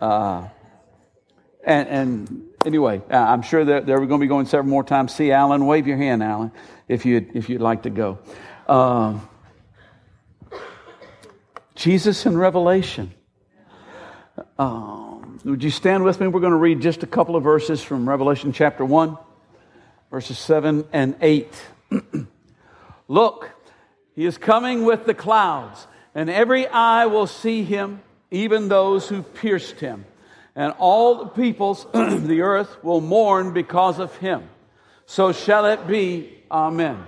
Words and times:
Uh, 0.00 0.48
and, 1.62 1.88
and 1.88 2.44
anyway, 2.64 3.02
I'm 3.10 3.42
sure 3.42 3.64
that 3.64 3.86
they're 3.86 3.98
going 3.98 4.08
to 4.08 4.18
be 4.18 4.26
going 4.26 4.46
several 4.46 4.70
more 4.70 4.84
times. 4.84 5.14
See 5.14 5.30
Alan, 5.30 5.66
wave 5.66 5.86
your 5.86 5.98
hand, 5.98 6.22
Alan, 6.22 6.52
if 6.88 7.04
you'd, 7.04 7.36
if 7.36 7.48
you'd 7.48 7.60
like 7.60 7.82
to 7.82 7.90
go. 7.90 8.18
Uh, 8.66 9.18
Jesus 11.74 12.26
in 12.26 12.36
Revelation. 12.36 13.12
Um, 14.58 15.40
would 15.44 15.62
you 15.62 15.70
stand 15.70 16.04
with 16.04 16.20
me? 16.20 16.26
We're 16.26 16.40
going 16.40 16.52
to 16.52 16.58
read 16.58 16.80
just 16.80 17.02
a 17.02 17.06
couple 17.06 17.36
of 17.36 17.42
verses 17.42 17.82
from 17.82 18.08
Revelation 18.08 18.52
chapter 18.52 18.84
1, 18.84 19.16
verses 20.10 20.38
7 20.38 20.86
and 20.92 21.16
8. 21.20 21.48
Look, 23.08 23.50
he 24.14 24.24
is 24.24 24.38
coming 24.38 24.84
with 24.84 25.06
the 25.06 25.14
clouds, 25.14 25.86
and 26.14 26.28
every 26.28 26.66
eye 26.66 27.06
will 27.06 27.26
see 27.26 27.64
him, 27.64 28.02
even 28.30 28.68
those 28.68 29.08
who 29.08 29.22
pierced 29.22 29.80
him. 29.80 30.04
And 30.54 30.74
all 30.78 31.16
the 31.16 31.30
peoples 31.30 31.86
of 31.92 32.26
the 32.28 32.42
earth 32.42 32.82
will 32.82 33.00
mourn 33.00 33.52
because 33.52 33.98
of 33.98 34.16
him. 34.16 34.48
So 35.06 35.32
shall 35.32 35.66
it 35.66 35.86
be. 35.86 36.36
Amen. 36.50 37.06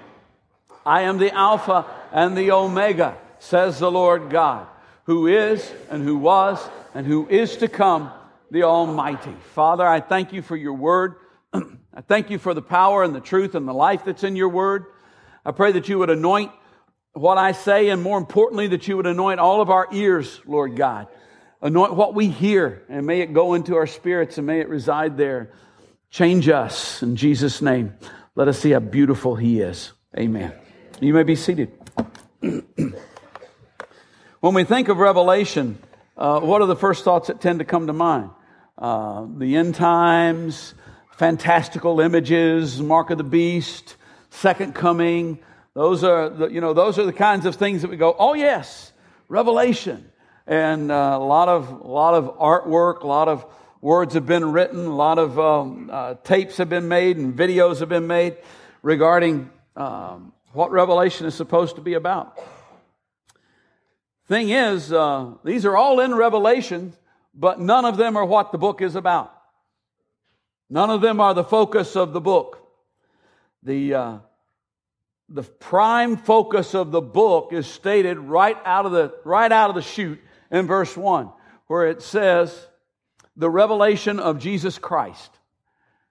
I 0.85 1.03
am 1.03 1.19
the 1.19 1.33
Alpha 1.33 1.87
and 2.13 2.37
the 2.37 2.53
Omega, 2.53 3.17
says 3.39 3.79
the 3.79 3.91
Lord 3.91 4.31
God, 4.31 4.67
who 5.05 5.27
is 5.27 5.73
and 5.91 6.03
who 6.03 6.17
was 6.17 6.59
and 6.95 7.07
who 7.07 7.29
is 7.29 7.57
to 7.59 7.69
come, 7.69 8.11
the 8.51 8.65
Almighty. 8.65 9.35
Father, 9.55 9.87
I 9.87 10.01
thank 10.01 10.33
you 10.33 10.43
for 10.43 10.57
your 10.57 10.75
word. 10.75 11.17
I 11.53 12.01
thank 12.01 12.31
you 12.31 12.39
for 12.39 12.55
the 12.55 12.63
power 12.63 13.03
and 13.03 13.15
the 13.15 13.21
truth 13.21 13.55
and 13.55 13.67
the 13.67 13.75
life 13.75 14.05
that's 14.05 14.25
in 14.25 14.37
your 14.37 14.49
word. 14.49 14.87
I 15.45 15.53
pray 15.53 15.73
that 15.73 15.89
you 15.89 15.99
would 15.99 16.11
anoint 16.11 16.53
what 17.13 17.39
I 17.39 17.53
say, 17.53 17.91
and 17.91 18.03
more 18.03 18.19
importantly, 18.19 18.69
that 18.69 18.89
you 18.89 18.97
would 18.97 19.07
anoint 19.07 19.41
all 19.41 19.61
of 19.61 19.71
our 19.71 19.89
ears, 19.93 20.41
Lord 20.47 20.77
God. 20.77 21.09
Anoint 21.61 21.95
what 21.95 22.15
we 22.15 22.29
hear, 22.29 22.83
and 22.89 23.07
may 23.07 23.21
it 23.21 23.33
go 23.33 23.55
into 23.55 23.77
our 23.77 23.87
spirits 23.87 24.39
and 24.39 24.47
may 24.47 24.61
it 24.61 24.69
reside 24.69 25.17
there. 25.17 25.53
Change 26.11 26.49
us 26.49 27.03
in 27.03 27.17
Jesus' 27.17 27.63
name. 27.63 27.95
Let 28.35 28.49
us 28.49 28.59
see 28.59 28.71
how 28.71 28.81
beautiful 28.81 29.37
He 29.37 29.61
is. 29.61 29.93
Amen. 30.19 30.53
You 31.01 31.15
may 31.15 31.23
be 31.23 31.37
seated. 31.37 31.71
when 32.41 32.95
we 34.55 34.65
think 34.65 34.89
of 34.89 34.99
Revelation, 34.99 35.79
uh, 36.17 36.41
what 36.41 36.63
are 36.63 36.67
the 36.67 36.77
first 36.77 37.05
thoughts 37.05 37.29
that 37.29 37.41
tend 37.41 37.61
to 37.61 37.65
come 37.65 37.87
to 37.87 37.93
mind? 37.93 38.31
Uh, 38.77 39.27
the 39.37 39.57
end 39.57 39.75
times, 39.75 40.75
fantastical 41.17 42.01
images, 42.01 42.81
mark 42.81 43.11
of 43.11 43.19
the 43.19 43.25
beast, 43.25 43.97
second 44.31 44.75
coming. 44.75 45.39
Those 45.75 46.05
are 46.05 46.29
the, 46.29 46.49
you 46.49 46.61
know 46.61 46.75
those 46.75 46.99
are 46.99 47.07
the 47.07 47.13
kinds 47.13 47.47
of 47.47 47.57
things 47.57 47.83
that 47.83 47.91
we 47.91 47.97
go. 47.97 48.15
Oh 48.19 48.35
yes, 48.35 48.93
Revelation, 49.29 50.11
and 50.47 50.93
uh, 50.93 51.17
a 51.19 51.25
lot 51.25 51.49
of 51.49 51.71
a 51.71 51.87
lot 51.87 52.15
of 52.15 52.39
artwork, 52.39 53.03
a 53.03 53.07
lot 53.07 53.29
of 53.29 53.47
words 53.81 54.15
have 54.15 54.27
been 54.27 54.53
written, 54.53 54.85
a 54.85 54.95
lot 54.95 55.19
of 55.19 55.39
um, 55.39 55.89
uh, 55.91 56.15
tapes 56.25 56.59
have 56.59 56.69
been 56.69 56.89
made, 56.89 57.17
and 57.17 57.35
videos 57.35 57.81
have 57.81 57.89
been 57.89 58.07
made 58.07 58.37
regarding 58.83 59.51
um, 59.75 60.33
what 60.53 60.71
Revelation 60.71 61.27
is 61.27 61.35
supposed 61.35 61.77
to 61.77 61.83
be 61.83 61.95
about. 61.95 62.39
Thing 64.29 64.51
is, 64.51 64.93
uh, 64.93 65.33
these 65.43 65.65
are 65.65 65.77
all 65.77 66.01
in 66.01 66.15
Revelation, 66.15 66.93
but 67.35 67.61
none 67.61 67.85
of 67.85 67.97
them 67.97 68.17
are 68.17 68.25
what 68.25 68.53
the 68.53 68.59
book 68.59 68.83
is 68.83 68.95
about. 68.95 69.35
None 70.71 70.91
of 70.91 71.01
them 71.01 71.21
are 71.21 71.35
the 71.35 71.45
focus 71.45 71.97
of 71.97 72.13
the 72.13 72.21
book. 72.21 72.59
The, 73.63 73.95
uh, 73.95 74.19
the 75.33 75.43
prime 75.43 76.17
focus 76.17 76.75
of 76.75 76.91
the 76.91 77.01
book 77.01 77.53
is 77.53 77.67
stated 77.67 78.19
right 78.19 78.57
out 78.65 78.87
of 78.87 78.93
the, 78.93 79.15
right 79.25 79.51
out 79.51 79.71
of 79.71 79.77
the 79.77 79.83
chute 79.83 80.21
in 80.51 80.67
verse 80.67 80.97
1, 80.97 81.31
where 81.67 81.87
it 81.87 82.03
says, 82.03 82.67
the 83.37 83.49
revelation 83.49 84.21
of 84.21 84.39
Jesus 84.39 84.79
Christ, 84.79 85.31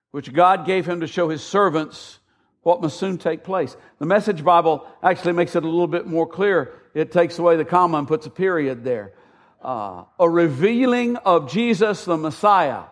which 0.09 0.33
God 0.33 0.65
gave 0.65 0.87
him 0.87 1.01
to 1.01 1.07
show 1.07 1.29
his 1.29 1.43
servants 1.43 2.19
what 2.63 2.81
must 2.81 2.99
soon 2.99 3.17
take 3.17 3.43
place. 3.43 3.75
The 3.99 4.05
Message 4.05 4.43
Bible 4.43 4.87
actually 5.03 5.33
makes 5.33 5.55
it 5.55 5.63
a 5.63 5.67
little 5.67 5.87
bit 5.87 6.07
more 6.07 6.27
clear. 6.27 6.73
It 6.93 7.11
takes 7.11 7.37
away 7.37 7.57
the 7.57 7.65
comma 7.65 7.99
and 7.99 8.07
puts 8.07 8.25
a 8.25 8.31
period 8.31 8.83
there. 8.83 9.13
Uh, 9.61 10.05
a 10.19 10.27
revealing 10.27 11.17
of 11.17 11.51
Jesus 11.51 12.05
the 12.05 12.17
Messiah, 12.17 12.83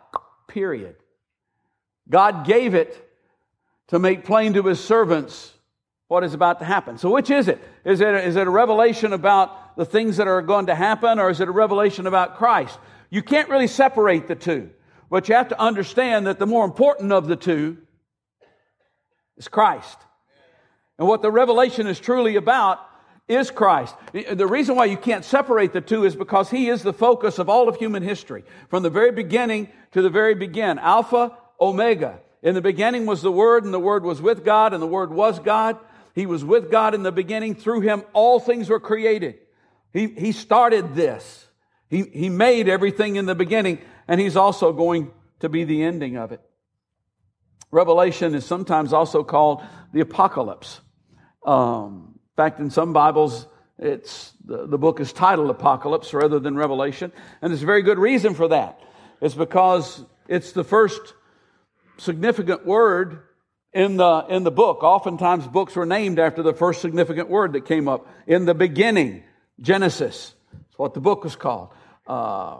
period. 0.48 0.96
God 2.08 2.46
gave 2.46 2.76
it 2.76 3.06
to 3.88 3.98
make 3.98 4.24
plain 4.24 4.54
to 4.54 4.64
his 4.64 4.80
servants 4.80 5.54
what 6.10 6.24
is 6.24 6.34
about 6.34 6.60
to 6.60 6.66
happen. 6.66 6.98
So, 6.98 7.12
which 7.12 7.30
is 7.30 7.48
it? 7.48 7.64
Is 7.86 8.02
it, 8.02 8.08
a, 8.08 8.28
it 8.28 8.36
a 8.36 8.50
revelation 8.50 9.14
about 9.14 9.78
the 9.78 9.86
things 9.86 10.18
that 10.18 10.28
are 10.28 10.42
going 10.42 10.66
to 10.66 10.76
happen, 10.76 11.20
or 11.20 11.30
is 11.30 11.40
it 11.40 11.48
a 11.48 11.52
revelation 11.52 12.08
about 12.08 12.36
Christ? 12.36 12.78
You 13.12 13.22
can't 13.22 13.48
really 13.48 13.68
separate 13.68 14.28
the 14.28 14.36
two, 14.36 14.72
but 15.10 15.30
you 15.30 15.36
have 15.36 15.50
to 15.50 15.62
understand 15.62 16.26
that 16.26 16.40
the 16.40 16.48
more 16.48 16.66
important 16.66 17.12
of 17.12 17.28
the 17.28 17.36
two 17.36 17.78
is 19.38 19.48
Christ. 19.48 19.98
And 20.98 21.08
what 21.08 21.22
the 21.22 21.32
revelation 21.32 21.86
is 21.86 22.00
truly 22.00 22.36
about 22.36 22.80
is 23.28 23.52
Christ. 23.52 23.96
The 24.12 24.48
reason 24.48 24.76
why 24.76 24.86
you 24.86 24.98
can't 24.98 25.24
separate 25.24 25.74
the 25.74 25.82
two 25.82 26.06
is 26.06 26.16
because 26.16 26.50
He 26.50 26.70
is 26.70 26.82
the 26.82 26.92
focus 26.92 27.38
of 27.38 27.50
all 27.50 27.70
of 27.70 27.76
human 27.76 28.02
history. 28.02 28.44
From 28.70 28.82
the 28.82 28.90
very 28.90 29.12
beginning 29.12 29.70
to 29.92 30.02
the 30.02 30.10
very 30.10 30.34
begin. 30.34 30.80
Alpha, 30.80 31.38
Omega. 31.62 32.20
In 32.42 32.56
the 32.56 32.62
beginning 32.62 33.06
was 33.06 33.22
the 33.22 33.32
Word, 33.32 33.64
and 33.64 33.74
the 33.74 33.80
Word 33.80 34.04
was 34.04 34.24
with 34.24 34.44
God, 34.44 34.74
and 34.74 34.82
the 34.82 34.88
Word 34.88 35.14
was 35.14 35.38
God. 35.38 35.78
He 36.16 36.26
was 36.26 36.44
with 36.44 36.72
God 36.72 36.96
in 36.96 37.04
the 37.04 37.12
beginning. 37.12 37.56
Through 37.56 37.82
Him, 37.82 38.04
all 38.14 38.40
things 38.40 38.70
were 38.70 38.80
created. 38.80 39.36
He, 39.94 40.08
he 40.08 40.32
started 40.32 40.96
this. 40.96 41.48
He, 41.90 42.04
he 42.04 42.30
made 42.30 42.70
everything 42.70 43.16
in 43.16 43.26
the 43.26 43.36
beginning, 43.36 43.80
and 44.08 44.20
He's 44.20 44.36
also 44.36 44.74
going 44.74 45.12
to 45.40 45.50
be 45.50 45.64
the 45.64 45.84
ending 45.84 46.18
of 46.18 46.32
it. 46.32 46.42
Revelation 47.72 48.36
is 48.36 48.46
sometimes 48.46 48.94
also 48.94 49.24
called 49.24 49.64
the 49.94 50.02
apocalypse. 50.02 50.82
Um, 51.46 52.16
in 52.16 52.36
fact, 52.36 52.60
in 52.60 52.70
some 52.70 52.94
Bibles, 52.94 53.48
it's 53.78 54.34
the, 54.44 54.68
the 54.68 54.78
book 54.78 55.00
is 55.00 55.14
titled 55.14 55.50
Apocalypse 55.50 56.14
rather 56.14 56.40
than 56.40 56.56
Revelation, 56.56 57.12
and 57.42 57.52
there's 57.52 57.64
a 57.64 57.68
very 57.68 57.82
good 57.82 58.00
reason 58.00 58.34
for 58.34 58.50
that. 58.50 58.80
It's 59.22 59.36
because 59.36 60.04
it's 60.28 60.52
the 60.52 60.64
first 60.64 61.14
significant 61.98 62.66
word 62.66 63.24
in 63.74 63.98
the 63.98 64.26
in 64.30 64.44
the 64.44 64.52
book. 64.52 64.84
Oftentimes, 64.84 65.48
books 65.48 65.76
were 65.76 65.86
named 65.86 66.20
after 66.20 66.44
the 66.44 66.54
first 66.54 66.82
significant 66.82 67.30
word 67.30 67.54
that 67.54 67.66
came 67.66 67.88
up 67.88 68.08
in 68.28 68.46
the 68.46 68.54
beginning. 68.54 69.24
Genesis. 69.62 70.34
That's 70.54 70.78
what 70.78 70.94
the 70.94 71.02
book 71.02 71.24
was 71.24 71.36
called. 71.36 71.70
Uh, 72.08 72.60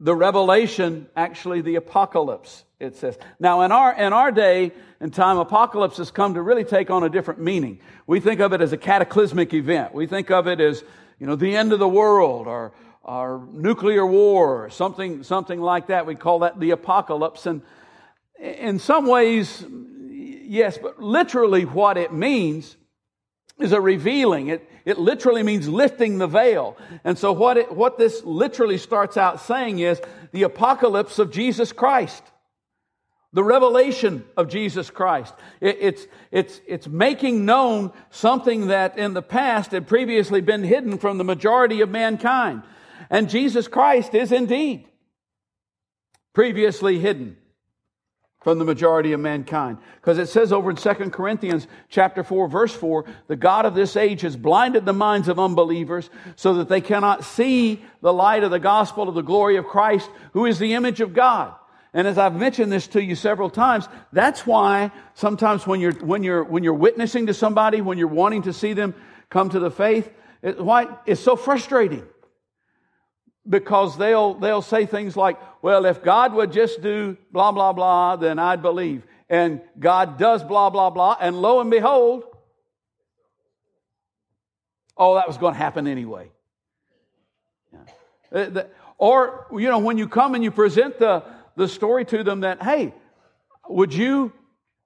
the 0.00 0.14
revelation, 0.14 1.08
actually 1.16 1.62
the 1.62 1.76
apocalypse, 1.76 2.64
it 2.78 2.96
says. 2.96 3.18
Now, 3.40 3.62
in 3.62 3.72
our, 3.72 3.94
in 3.94 4.12
our 4.12 4.30
day 4.30 4.72
and 5.00 5.12
time, 5.12 5.38
apocalypse 5.38 5.96
has 5.96 6.10
come 6.10 6.34
to 6.34 6.42
really 6.42 6.64
take 6.64 6.90
on 6.90 7.02
a 7.02 7.08
different 7.08 7.40
meaning. 7.40 7.80
We 8.06 8.20
think 8.20 8.40
of 8.40 8.52
it 8.52 8.60
as 8.60 8.72
a 8.72 8.76
cataclysmic 8.76 9.54
event. 9.54 9.94
We 9.94 10.06
think 10.06 10.30
of 10.30 10.48
it 10.48 10.60
as, 10.60 10.84
you 11.18 11.26
know, 11.26 11.36
the 11.36 11.56
end 11.56 11.72
of 11.72 11.78
the 11.78 11.88
world 11.88 12.46
or, 12.46 12.72
or 13.02 13.48
nuclear 13.52 14.04
war 14.04 14.64
or 14.64 14.70
something, 14.70 15.22
something 15.22 15.60
like 15.60 15.86
that. 15.86 16.04
We 16.04 16.14
call 16.14 16.40
that 16.40 16.60
the 16.60 16.72
apocalypse. 16.72 17.46
And 17.46 17.62
in 18.38 18.78
some 18.78 19.06
ways, 19.06 19.64
yes, 20.46 20.78
but 20.78 21.00
literally 21.00 21.64
what 21.64 21.96
it 21.96 22.12
means 22.12 22.76
is 23.58 23.72
a 23.72 23.80
revealing. 23.80 24.48
It, 24.48 24.68
it 24.84 24.98
literally 24.98 25.42
means 25.42 25.68
lifting 25.68 26.18
the 26.18 26.26
veil. 26.26 26.76
And 27.04 27.18
so 27.18 27.32
what, 27.32 27.56
it, 27.56 27.74
what 27.74 27.98
this 27.98 28.22
literally 28.24 28.78
starts 28.78 29.16
out 29.16 29.40
saying 29.40 29.78
is 29.78 30.00
the 30.32 30.42
apocalypse 30.42 31.18
of 31.18 31.30
Jesus 31.30 31.72
Christ. 31.72 32.22
The 33.32 33.44
revelation 33.44 34.24
of 34.36 34.48
Jesus 34.48 34.90
Christ. 34.90 35.34
It, 35.60 35.78
it's, 35.80 36.06
it's, 36.30 36.60
it's 36.66 36.86
making 36.86 37.44
known 37.44 37.92
something 38.10 38.68
that 38.68 38.98
in 38.98 39.14
the 39.14 39.22
past 39.22 39.72
had 39.72 39.86
previously 39.86 40.40
been 40.40 40.62
hidden 40.62 40.98
from 40.98 41.18
the 41.18 41.24
majority 41.24 41.80
of 41.80 41.90
mankind. 41.90 42.62
And 43.10 43.28
Jesus 43.28 43.68
Christ 43.68 44.14
is 44.14 44.32
indeed 44.32 44.86
previously 46.34 46.98
hidden 46.98 47.38
from 48.46 48.60
the 48.60 48.64
majority 48.64 49.12
of 49.12 49.18
mankind. 49.18 49.76
Because 49.96 50.18
it 50.18 50.28
says 50.28 50.52
over 50.52 50.70
in 50.70 50.76
2 50.76 50.94
Corinthians 51.10 51.66
chapter 51.88 52.22
4, 52.22 52.46
verse 52.46 52.72
4, 52.72 53.04
the 53.26 53.34
God 53.34 53.66
of 53.66 53.74
this 53.74 53.96
age 53.96 54.20
has 54.20 54.36
blinded 54.36 54.86
the 54.86 54.92
minds 54.92 55.26
of 55.26 55.40
unbelievers 55.40 56.08
so 56.36 56.54
that 56.54 56.68
they 56.68 56.80
cannot 56.80 57.24
see 57.24 57.84
the 58.02 58.12
light 58.12 58.44
of 58.44 58.52
the 58.52 58.60
gospel 58.60 59.08
of 59.08 59.16
the 59.16 59.20
glory 59.20 59.56
of 59.56 59.66
Christ, 59.66 60.08
who 60.32 60.46
is 60.46 60.60
the 60.60 60.74
image 60.74 61.00
of 61.00 61.12
God. 61.12 61.56
And 61.92 62.06
as 62.06 62.18
I've 62.18 62.36
mentioned 62.36 62.70
this 62.70 62.86
to 62.86 63.02
you 63.02 63.16
several 63.16 63.50
times, 63.50 63.88
that's 64.12 64.46
why 64.46 64.92
sometimes 65.14 65.66
when 65.66 65.80
you're, 65.80 65.94
when 65.94 66.22
you're, 66.22 66.44
when 66.44 66.62
you're 66.62 66.72
witnessing 66.72 67.26
to 67.26 67.34
somebody, 67.34 67.80
when 67.80 67.98
you're 67.98 68.06
wanting 68.06 68.42
to 68.42 68.52
see 68.52 68.74
them 68.74 68.94
come 69.28 69.50
to 69.50 69.58
the 69.58 69.72
faith, 69.72 70.08
it, 70.42 70.62
why 70.62 70.86
it's 71.04 71.20
so 71.20 71.34
frustrating 71.34 72.06
because 73.48 73.96
they'll, 73.96 74.34
they'll 74.34 74.62
say 74.62 74.86
things 74.86 75.16
like, 75.16 75.38
well, 75.62 75.86
if 75.86 76.02
God 76.02 76.34
would 76.34 76.52
just 76.52 76.82
do 76.82 77.16
blah, 77.32 77.52
blah, 77.52 77.72
blah, 77.72 78.16
then 78.16 78.38
I'd 78.38 78.62
believe. 78.62 79.04
And 79.28 79.60
God 79.78 80.18
does 80.18 80.42
blah, 80.44 80.70
blah, 80.70 80.90
blah. 80.90 81.16
And 81.20 81.40
lo 81.40 81.60
and 81.60 81.70
behold, 81.70 82.24
oh, 84.96 85.14
that 85.14 85.28
was 85.28 85.38
going 85.38 85.54
to 85.54 85.58
happen 85.58 85.86
anyway. 85.86 86.30
Yeah. 87.72 88.40
Uh, 88.40 88.62
or, 88.98 89.46
you 89.52 89.68
know, 89.68 89.78
when 89.78 89.98
you 89.98 90.08
come 90.08 90.34
and 90.34 90.42
you 90.42 90.50
present 90.50 90.98
the, 90.98 91.22
the 91.56 91.68
story 91.68 92.04
to 92.06 92.24
them 92.24 92.40
that, 92.40 92.62
hey, 92.62 92.94
would 93.68 93.92
you, 93.92 94.32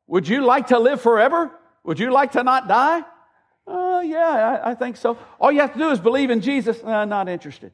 would 0.06 0.26
you 0.26 0.44
like 0.44 0.68
to 0.68 0.78
live 0.78 1.00
forever? 1.00 1.50
Would 1.84 1.98
you 1.98 2.10
like 2.10 2.32
to 2.32 2.42
not 2.42 2.68
die? 2.68 3.02
Uh, 3.66 4.02
yeah, 4.04 4.60
I, 4.64 4.70
I 4.70 4.74
think 4.74 4.96
so. 4.96 5.16
All 5.38 5.52
you 5.52 5.60
have 5.60 5.72
to 5.74 5.78
do 5.78 5.90
is 5.90 6.00
believe 6.00 6.30
in 6.30 6.40
Jesus. 6.40 6.82
Uh, 6.82 7.04
not 7.04 7.28
interested. 7.28 7.72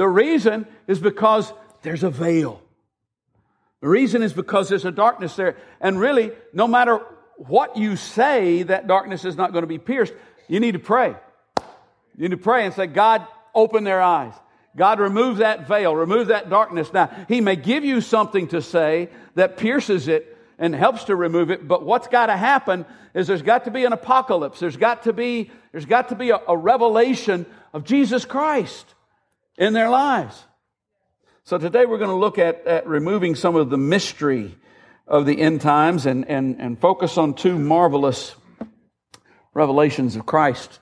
The 0.00 0.08
reason 0.08 0.66
is 0.86 0.98
because 0.98 1.52
there's 1.82 2.04
a 2.04 2.08
veil. 2.08 2.62
The 3.82 3.88
reason 3.90 4.22
is 4.22 4.32
because 4.32 4.70
there's 4.70 4.86
a 4.86 4.90
darkness 4.90 5.36
there. 5.36 5.58
And 5.78 6.00
really, 6.00 6.32
no 6.54 6.66
matter 6.66 7.02
what 7.36 7.76
you 7.76 7.96
say, 7.96 8.62
that 8.62 8.86
darkness 8.86 9.26
is 9.26 9.36
not 9.36 9.52
going 9.52 9.62
to 9.62 9.68
be 9.68 9.76
pierced. 9.76 10.14
You 10.48 10.58
need 10.58 10.72
to 10.72 10.78
pray. 10.78 11.14
You 12.16 12.22
need 12.22 12.30
to 12.30 12.38
pray 12.38 12.64
and 12.64 12.72
say, 12.72 12.86
God, 12.86 13.26
open 13.54 13.84
their 13.84 14.00
eyes. 14.00 14.32
God, 14.74 15.00
remove 15.00 15.36
that 15.36 15.68
veil, 15.68 15.94
remove 15.94 16.28
that 16.28 16.48
darkness. 16.48 16.90
Now, 16.94 17.10
He 17.28 17.42
may 17.42 17.56
give 17.56 17.84
you 17.84 18.00
something 18.00 18.48
to 18.48 18.62
say 18.62 19.10
that 19.34 19.58
pierces 19.58 20.08
it 20.08 20.34
and 20.58 20.74
helps 20.74 21.04
to 21.04 21.14
remove 21.14 21.50
it, 21.50 21.68
but 21.68 21.84
what's 21.84 22.08
got 22.08 22.28
to 22.28 22.38
happen 22.38 22.86
is 23.12 23.26
there's 23.26 23.42
got 23.42 23.66
to 23.66 23.70
be 23.70 23.84
an 23.84 23.92
apocalypse. 23.92 24.60
There's 24.60 24.78
got 24.78 25.02
to 25.02 25.12
be, 25.12 25.50
there's 25.72 25.84
got 25.84 26.08
to 26.08 26.14
be 26.14 26.30
a, 26.30 26.40
a 26.48 26.56
revelation 26.56 27.44
of 27.74 27.84
Jesus 27.84 28.24
Christ 28.24 28.94
in 29.60 29.74
their 29.74 29.90
lives. 29.90 30.42
So 31.44 31.58
today 31.58 31.84
we're 31.84 31.98
going 31.98 32.10
to 32.10 32.16
look 32.16 32.38
at, 32.38 32.66
at 32.66 32.86
removing 32.88 33.34
some 33.34 33.54
of 33.54 33.68
the 33.70 33.76
mystery 33.76 34.56
of 35.06 35.26
the 35.26 35.38
end 35.40 35.60
times 35.60 36.06
and, 36.06 36.26
and, 36.28 36.58
and 36.58 36.80
focus 36.80 37.18
on 37.18 37.34
two 37.34 37.58
marvelous 37.58 38.34
revelations 39.52 40.16
of 40.16 40.24
Christ 40.24 40.80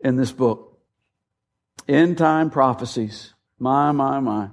in 0.00 0.16
this 0.16 0.32
book. 0.32 0.76
End 1.86 2.18
time 2.18 2.50
prophecies. 2.50 3.32
My, 3.58 3.92
my, 3.92 4.18
my. 4.18 4.48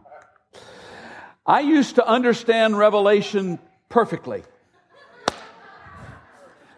I 1.45 1.61
used 1.61 1.95
to 1.95 2.07
understand 2.07 2.77
Revelation 2.77 3.57
perfectly. 3.89 4.43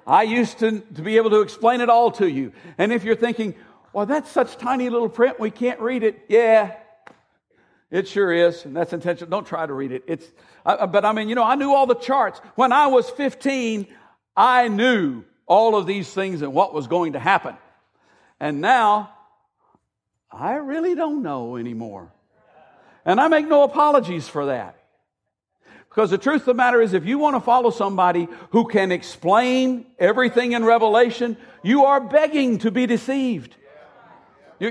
I 0.07 0.24
used 0.24 0.60
to, 0.60 0.80
to 0.80 1.01
be 1.01 1.18
able 1.18 1.31
to 1.31 1.42
explain 1.42 1.81
it 1.81 1.89
all 1.89 2.12
to 2.12 2.27
you. 2.27 2.54
And 2.77 2.94
if 2.94 3.04
you're 3.04 3.15
thinking, 3.15 3.56
well, 3.93 4.05
that's 4.05 4.29
such 4.29 4.57
tiny 4.57 4.89
little 4.89 5.09
print, 5.09 5.39
we 5.39 5.51
can't 5.51 5.79
read 5.79 6.03
it. 6.03 6.25
Yeah, 6.27 6.75
it 7.91 8.07
sure 8.07 8.33
is, 8.33 8.65
and 8.65 8.75
that's 8.75 8.91
intentional. 8.91 9.29
Don't 9.29 9.45
try 9.45 9.65
to 9.65 9.73
read 9.73 9.91
it. 9.91 10.03
It's, 10.07 10.25
I, 10.65 10.87
but 10.87 11.05
I 11.05 11.11
mean, 11.11 11.29
you 11.29 11.35
know, 11.35 11.43
I 11.43 11.53
knew 11.53 11.71
all 11.71 11.85
the 11.85 11.93
charts. 11.93 12.39
When 12.55 12.71
I 12.71 12.87
was 12.87 13.07
15, 13.11 13.87
I 14.35 14.67
knew 14.67 15.23
all 15.45 15.75
of 15.75 15.85
these 15.85 16.11
things 16.11 16.41
and 16.41 16.53
what 16.53 16.73
was 16.73 16.87
going 16.87 17.13
to 17.13 17.19
happen. 17.19 17.55
And 18.39 18.61
now, 18.61 19.13
I 20.31 20.55
really 20.55 20.95
don't 20.95 21.21
know 21.21 21.57
anymore. 21.57 22.11
And 23.05 23.21
I 23.21 23.27
make 23.27 23.47
no 23.47 23.61
apologies 23.61 24.27
for 24.27 24.47
that. 24.47 24.75
Because 25.87 26.09
the 26.09 26.17
truth 26.17 26.41
of 26.41 26.45
the 26.47 26.53
matter 26.55 26.81
is, 26.81 26.93
if 26.93 27.05
you 27.05 27.19
want 27.19 27.35
to 27.35 27.39
follow 27.39 27.69
somebody 27.69 28.27
who 28.49 28.67
can 28.67 28.91
explain 28.91 29.85
everything 29.99 30.53
in 30.53 30.65
Revelation, 30.65 31.37
you 31.61 31.85
are 31.85 32.01
begging 32.01 32.57
to 32.59 32.71
be 32.71 32.87
deceived. 32.87 33.55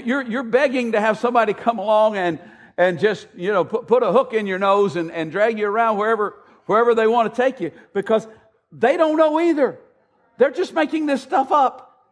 You're, 0.00 0.22
you're, 0.22 0.42
begging 0.42 0.92
to 0.92 1.00
have 1.00 1.18
somebody 1.18 1.52
come 1.52 1.78
along 1.78 2.16
and, 2.16 2.38
and 2.78 2.98
just, 2.98 3.26
you 3.36 3.52
know, 3.52 3.62
put, 3.62 3.86
put 3.86 4.02
a 4.02 4.10
hook 4.10 4.32
in 4.32 4.46
your 4.46 4.58
nose 4.58 4.96
and, 4.96 5.12
and 5.12 5.30
drag 5.30 5.58
you 5.58 5.66
around 5.66 5.98
wherever, 5.98 6.42
wherever 6.64 6.94
they 6.94 7.06
want 7.06 7.34
to 7.34 7.36
take 7.36 7.60
you 7.60 7.72
because 7.92 8.26
they 8.72 8.96
don't 8.96 9.18
know 9.18 9.38
either. 9.38 9.78
They're 10.38 10.50
just 10.50 10.72
making 10.72 11.04
this 11.04 11.22
stuff 11.22 11.52
up. 11.52 12.08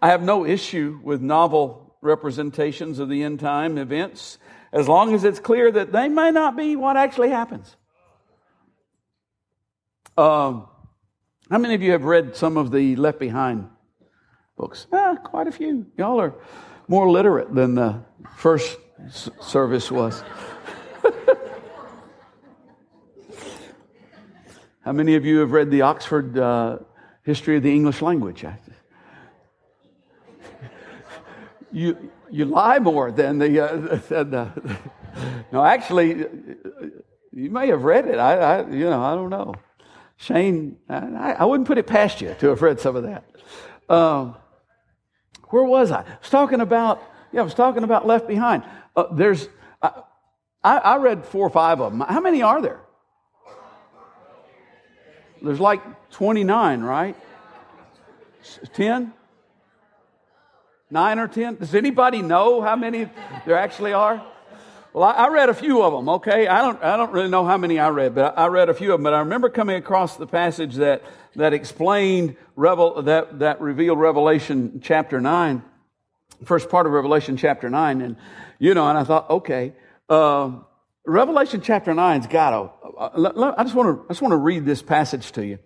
I 0.00 0.08
have 0.08 0.22
no 0.22 0.46
issue 0.46 1.00
with 1.02 1.20
novel 1.20 1.96
representations 2.00 3.00
of 3.00 3.08
the 3.08 3.24
end 3.24 3.40
time 3.40 3.76
events 3.76 4.38
as 4.72 4.86
long 4.86 5.14
as 5.14 5.24
it's 5.24 5.40
clear 5.40 5.72
that 5.72 5.90
they 5.90 6.08
may 6.08 6.30
not 6.30 6.56
be 6.56 6.76
what 6.76 6.96
actually 6.96 7.30
happens. 7.30 7.74
Um, 10.16 10.68
how 11.50 11.58
many 11.58 11.74
of 11.74 11.82
you 11.82 11.90
have 11.90 12.04
read 12.04 12.36
some 12.36 12.56
of 12.56 12.70
the 12.70 12.94
Left 12.94 13.18
Behind 13.18 13.68
books? 14.60 14.86
Ah, 14.92 15.16
quite 15.16 15.48
a 15.48 15.52
few. 15.52 15.86
Y'all 15.96 16.20
are 16.20 16.34
more 16.86 17.10
literate 17.10 17.54
than 17.54 17.74
the 17.74 18.02
first 18.36 18.76
service 19.40 19.90
was. 19.90 20.22
How 24.82 24.92
many 24.92 25.14
of 25.14 25.24
you 25.24 25.38
have 25.38 25.52
read 25.52 25.70
the 25.70 25.80
Oxford 25.80 26.36
uh, 26.36 26.80
History 27.22 27.56
of 27.56 27.62
the 27.62 27.72
English 27.72 28.02
Language? 28.02 28.44
you, 31.72 32.10
you 32.30 32.44
lie 32.44 32.78
more 32.78 33.10
than 33.10 33.38
the, 33.38 33.60
uh, 33.60 33.76
than 34.08 34.30
the. 34.30 34.50
No, 35.52 35.64
actually, 35.64 36.26
you 37.32 37.50
may 37.50 37.68
have 37.68 37.84
read 37.84 38.06
it. 38.06 38.18
I, 38.18 38.34
I 38.34 38.68
you 38.68 38.90
know, 38.90 39.02
I 39.02 39.14
don't 39.14 39.30
know. 39.30 39.54
Shane, 40.18 40.76
I, 40.86 41.32
I, 41.32 41.46
wouldn't 41.46 41.66
put 41.66 41.78
it 41.78 41.86
past 41.86 42.20
you 42.20 42.36
to 42.40 42.48
have 42.48 42.60
read 42.60 42.78
some 42.78 42.94
of 42.94 43.04
that. 43.04 43.24
Um, 43.88 44.36
where 45.50 45.64
was 45.64 45.90
I? 45.90 46.00
I 46.00 46.18
was 46.20 46.30
talking 46.30 46.60
about, 46.60 47.02
yeah, 47.32 47.40
I 47.40 47.44
was 47.44 47.54
talking 47.54 47.84
about 47.84 48.06
Left 48.06 48.26
Behind. 48.26 48.62
Uh, 48.96 49.04
there's, 49.12 49.48
I, 49.82 50.02
I 50.62 50.96
read 50.96 51.24
four 51.24 51.46
or 51.46 51.50
five 51.50 51.80
of 51.80 51.92
them. 51.92 52.00
How 52.00 52.20
many 52.20 52.42
are 52.42 52.60
there? 52.60 52.80
There's 55.42 55.60
like 55.60 55.80
29, 56.10 56.82
right? 56.82 57.16
10? 58.74 59.12
Nine 60.90 61.18
or 61.18 61.28
10? 61.28 61.56
Does 61.56 61.74
anybody 61.74 62.20
know 62.20 62.60
how 62.60 62.76
many 62.76 63.08
there 63.46 63.56
actually 63.56 63.92
are? 63.92 64.24
Well, 64.92 65.04
I, 65.04 65.12
I, 65.12 65.28
read 65.28 65.48
a 65.48 65.54
few 65.54 65.82
of 65.82 65.92
them, 65.92 66.08
okay? 66.08 66.48
I 66.48 66.62
don't, 66.62 66.82
I 66.82 66.96
don't 66.96 67.12
really 67.12 67.28
know 67.28 67.44
how 67.44 67.56
many 67.56 67.78
I 67.78 67.90
read, 67.90 68.14
but 68.14 68.36
I, 68.36 68.44
I 68.44 68.46
read 68.48 68.68
a 68.68 68.74
few 68.74 68.92
of 68.92 68.98
them. 68.98 69.04
But 69.04 69.14
I 69.14 69.20
remember 69.20 69.48
coming 69.48 69.76
across 69.76 70.16
the 70.16 70.26
passage 70.26 70.74
that, 70.76 71.04
that 71.36 71.52
explained, 71.52 72.36
Revel, 72.56 73.02
that, 73.02 73.38
that 73.38 73.60
revealed 73.60 74.00
Revelation 74.00 74.80
chapter 74.82 75.20
9, 75.20 75.62
first 76.44 76.68
part 76.68 76.86
of 76.86 76.92
Revelation 76.92 77.36
chapter 77.36 77.70
9. 77.70 78.00
And, 78.00 78.16
you 78.58 78.74
know, 78.74 78.88
and 78.88 78.98
I 78.98 79.04
thought, 79.04 79.30
okay, 79.30 79.74
uh, 80.08 80.50
Revelation 81.06 81.60
chapter 81.60 81.92
9's 81.92 82.26
got 82.26 82.52
a, 82.52 82.70
I 82.98 83.62
just 83.62 83.76
want 83.76 83.96
to, 83.96 84.04
I 84.06 84.08
just 84.08 84.22
want 84.22 84.32
to 84.32 84.38
read 84.38 84.64
this 84.66 84.82
passage 84.82 85.30
to 85.32 85.46
you. 85.46 85.58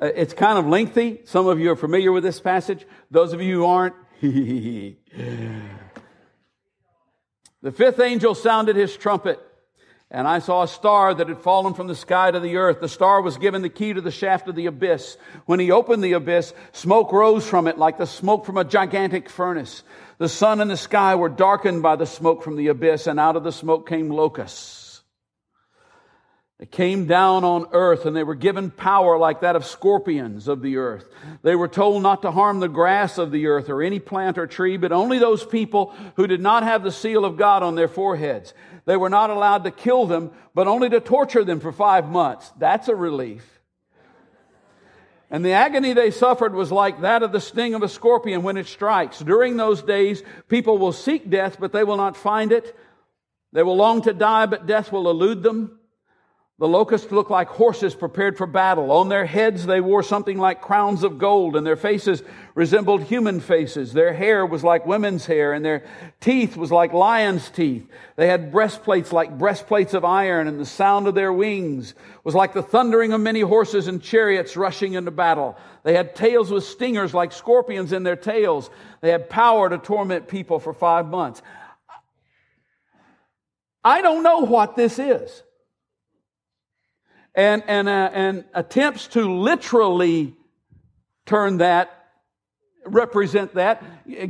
Uh, 0.00 0.06
it's 0.06 0.32
kind 0.32 0.58
of 0.58 0.66
lengthy. 0.66 1.20
Some 1.24 1.46
of 1.48 1.60
you 1.60 1.70
are 1.70 1.76
familiar 1.76 2.12
with 2.12 2.24
this 2.24 2.40
passage. 2.40 2.86
Those 3.10 3.34
of 3.34 3.42
you 3.42 3.58
who 3.58 3.66
aren't, 3.66 3.94
The 7.64 7.72
fifth 7.72 7.98
angel 7.98 8.34
sounded 8.34 8.76
his 8.76 8.94
trumpet, 8.94 9.40
and 10.10 10.28
I 10.28 10.40
saw 10.40 10.64
a 10.64 10.68
star 10.68 11.14
that 11.14 11.30
had 11.30 11.38
fallen 11.38 11.72
from 11.72 11.86
the 11.86 11.94
sky 11.94 12.30
to 12.30 12.38
the 12.38 12.58
earth. 12.58 12.82
The 12.82 12.90
star 12.90 13.22
was 13.22 13.38
given 13.38 13.62
the 13.62 13.70
key 13.70 13.94
to 13.94 14.02
the 14.02 14.10
shaft 14.10 14.48
of 14.48 14.54
the 14.54 14.66
abyss. 14.66 15.16
When 15.46 15.60
he 15.60 15.70
opened 15.70 16.04
the 16.04 16.12
abyss, 16.12 16.52
smoke 16.72 17.10
rose 17.10 17.48
from 17.48 17.66
it 17.66 17.78
like 17.78 17.96
the 17.96 18.06
smoke 18.06 18.44
from 18.44 18.58
a 18.58 18.64
gigantic 18.64 19.30
furnace. 19.30 19.82
The 20.18 20.28
sun 20.28 20.60
and 20.60 20.70
the 20.70 20.76
sky 20.76 21.14
were 21.14 21.30
darkened 21.30 21.82
by 21.82 21.96
the 21.96 22.04
smoke 22.04 22.42
from 22.42 22.56
the 22.56 22.68
abyss, 22.68 23.06
and 23.06 23.18
out 23.18 23.34
of 23.34 23.44
the 23.44 23.50
smoke 23.50 23.88
came 23.88 24.10
locusts. 24.10 24.93
They 26.60 26.66
came 26.66 27.06
down 27.06 27.42
on 27.42 27.66
earth 27.72 28.06
and 28.06 28.14
they 28.14 28.22
were 28.22 28.36
given 28.36 28.70
power 28.70 29.18
like 29.18 29.40
that 29.40 29.56
of 29.56 29.64
scorpions 29.64 30.46
of 30.46 30.62
the 30.62 30.76
earth. 30.76 31.08
They 31.42 31.56
were 31.56 31.66
told 31.66 32.02
not 32.02 32.22
to 32.22 32.30
harm 32.30 32.60
the 32.60 32.68
grass 32.68 33.18
of 33.18 33.32
the 33.32 33.48
earth 33.48 33.68
or 33.68 33.82
any 33.82 33.98
plant 33.98 34.38
or 34.38 34.46
tree, 34.46 34.76
but 34.76 34.92
only 34.92 35.18
those 35.18 35.44
people 35.44 35.92
who 36.14 36.28
did 36.28 36.40
not 36.40 36.62
have 36.62 36.84
the 36.84 36.92
seal 36.92 37.24
of 37.24 37.36
God 37.36 37.64
on 37.64 37.74
their 37.74 37.88
foreheads. 37.88 38.54
They 38.84 38.96
were 38.96 39.10
not 39.10 39.30
allowed 39.30 39.64
to 39.64 39.72
kill 39.72 40.06
them, 40.06 40.30
but 40.54 40.68
only 40.68 40.88
to 40.90 41.00
torture 41.00 41.42
them 41.42 41.58
for 41.58 41.72
five 41.72 42.08
months. 42.08 42.52
That's 42.56 42.86
a 42.88 42.94
relief. 42.94 43.44
And 45.30 45.44
the 45.44 45.52
agony 45.52 45.94
they 45.94 46.12
suffered 46.12 46.54
was 46.54 46.70
like 46.70 47.00
that 47.00 47.24
of 47.24 47.32
the 47.32 47.40
sting 47.40 47.74
of 47.74 47.82
a 47.82 47.88
scorpion 47.88 48.44
when 48.44 48.56
it 48.56 48.68
strikes. 48.68 49.18
During 49.18 49.56
those 49.56 49.82
days, 49.82 50.22
people 50.48 50.78
will 50.78 50.92
seek 50.92 51.28
death, 51.28 51.56
but 51.58 51.72
they 51.72 51.82
will 51.82 51.96
not 51.96 52.16
find 52.16 52.52
it. 52.52 52.76
They 53.52 53.64
will 53.64 53.76
long 53.76 54.02
to 54.02 54.12
die, 54.12 54.46
but 54.46 54.66
death 54.66 54.92
will 54.92 55.10
elude 55.10 55.42
them. 55.42 55.80
The 56.60 56.68
locusts 56.68 57.10
looked 57.10 57.32
like 57.32 57.48
horses 57.48 57.96
prepared 57.96 58.38
for 58.38 58.46
battle. 58.46 58.92
On 58.92 59.08
their 59.08 59.26
heads 59.26 59.66
they 59.66 59.80
wore 59.80 60.04
something 60.04 60.38
like 60.38 60.60
crowns 60.60 61.02
of 61.02 61.18
gold, 61.18 61.56
and 61.56 61.66
their 61.66 61.74
faces 61.74 62.22
resembled 62.54 63.02
human 63.02 63.40
faces. 63.40 63.92
Their 63.92 64.12
hair 64.12 64.46
was 64.46 64.62
like 64.62 64.86
women's 64.86 65.26
hair, 65.26 65.52
and 65.52 65.64
their 65.64 65.82
teeth 66.20 66.56
was 66.56 66.70
like 66.70 66.92
lions' 66.92 67.50
teeth. 67.50 67.88
They 68.14 68.28
had 68.28 68.52
breastplates 68.52 69.12
like 69.12 69.36
breastplates 69.36 69.94
of 69.94 70.04
iron, 70.04 70.46
and 70.46 70.60
the 70.60 70.64
sound 70.64 71.08
of 71.08 71.16
their 71.16 71.32
wings 71.32 71.94
was 72.22 72.36
like 72.36 72.52
the 72.52 72.62
thundering 72.62 73.12
of 73.12 73.20
many 73.20 73.40
horses 73.40 73.88
and 73.88 74.00
chariots 74.00 74.56
rushing 74.56 74.94
into 74.94 75.10
battle. 75.10 75.56
They 75.82 75.94
had 75.94 76.14
tails 76.14 76.52
with 76.52 76.62
stingers 76.62 77.12
like 77.12 77.32
scorpions 77.32 77.92
in 77.92 78.04
their 78.04 78.14
tails. 78.14 78.70
They 79.00 79.10
had 79.10 79.28
power 79.28 79.68
to 79.68 79.78
torment 79.78 80.28
people 80.28 80.60
for 80.60 80.72
five 80.72 81.08
months. 81.08 81.42
I 83.82 84.02
don't 84.02 84.22
know 84.22 84.38
what 84.38 84.76
this 84.76 85.00
is 85.00 85.42
and, 87.34 87.62
and, 87.66 87.88
uh, 87.88 88.10
and 88.12 88.44
attempts 88.54 89.08
to 89.08 89.22
literally 89.22 90.34
turn 91.26 91.58
that 91.58 92.04
represent 92.86 93.54
that. 93.54 93.82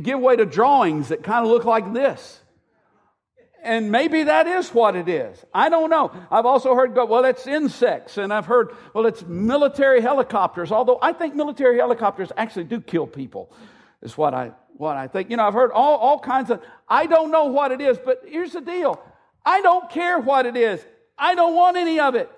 Give 0.03 0.19
way 0.19 0.35
to 0.35 0.45
drawings 0.45 1.09
that 1.09 1.23
kind 1.23 1.45
of 1.45 1.51
look 1.51 1.65
like 1.65 1.93
this. 1.93 2.39
And 3.63 3.91
maybe 3.91 4.23
that 4.23 4.45
is 4.45 4.69
what 4.69 4.95
it 4.95 5.09
is. 5.09 5.43
I 5.51 5.69
don't 5.69 5.89
know. 5.89 6.11
I've 6.29 6.45
also 6.45 6.75
heard 6.75 6.95
well, 6.95 7.25
it's 7.25 7.47
insects. 7.47 8.17
And 8.17 8.31
I've 8.31 8.45
heard, 8.45 8.69
well, 8.93 9.07
it's 9.07 9.23
military 9.23 10.01
helicopters. 10.01 10.71
Although 10.71 10.99
I 11.01 11.13
think 11.13 11.35
military 11.35 11.77
helicopters 11.77 12.31
actually 12.37 12.65
do 12.65 12.79
kill 12.79 13.07
people, 13.07 13.51
is 14.03 14.15
what 14.15 14.35
I, 14.35 14.51
what 14.77 14.97
I 14.97 15.07
think. 15.07 15.31
You 15.31 15.37
know, 15.37 15.47
I've 15.47 15.55
heard 15.55 15.71
all, 15.71 15.97
all 15.97 16.19
kinds 16.19 16.51
of, 16.51 16.61
I 16.87 17.07
don't 17.07 17.31
know 17.31 17.45
what 17.45 17.71
it 17.71 17.81
is, 17.81 17.97
but 17.97 18.21
here's 18.27 18.53
the 18.53 18.61
deal. 18.61 19.01
I 19.43 19.61
don't 19.61 19.89
care 19.89 20.19
what 20.19 20.45
it 20.45 20.55
is. 20.55 20.85
I 21.17 21.33
don't 21.33 21.55
want 21.55 21.75
any 21.75 21.99
of 21.99 22.13
it. 22.13 22.29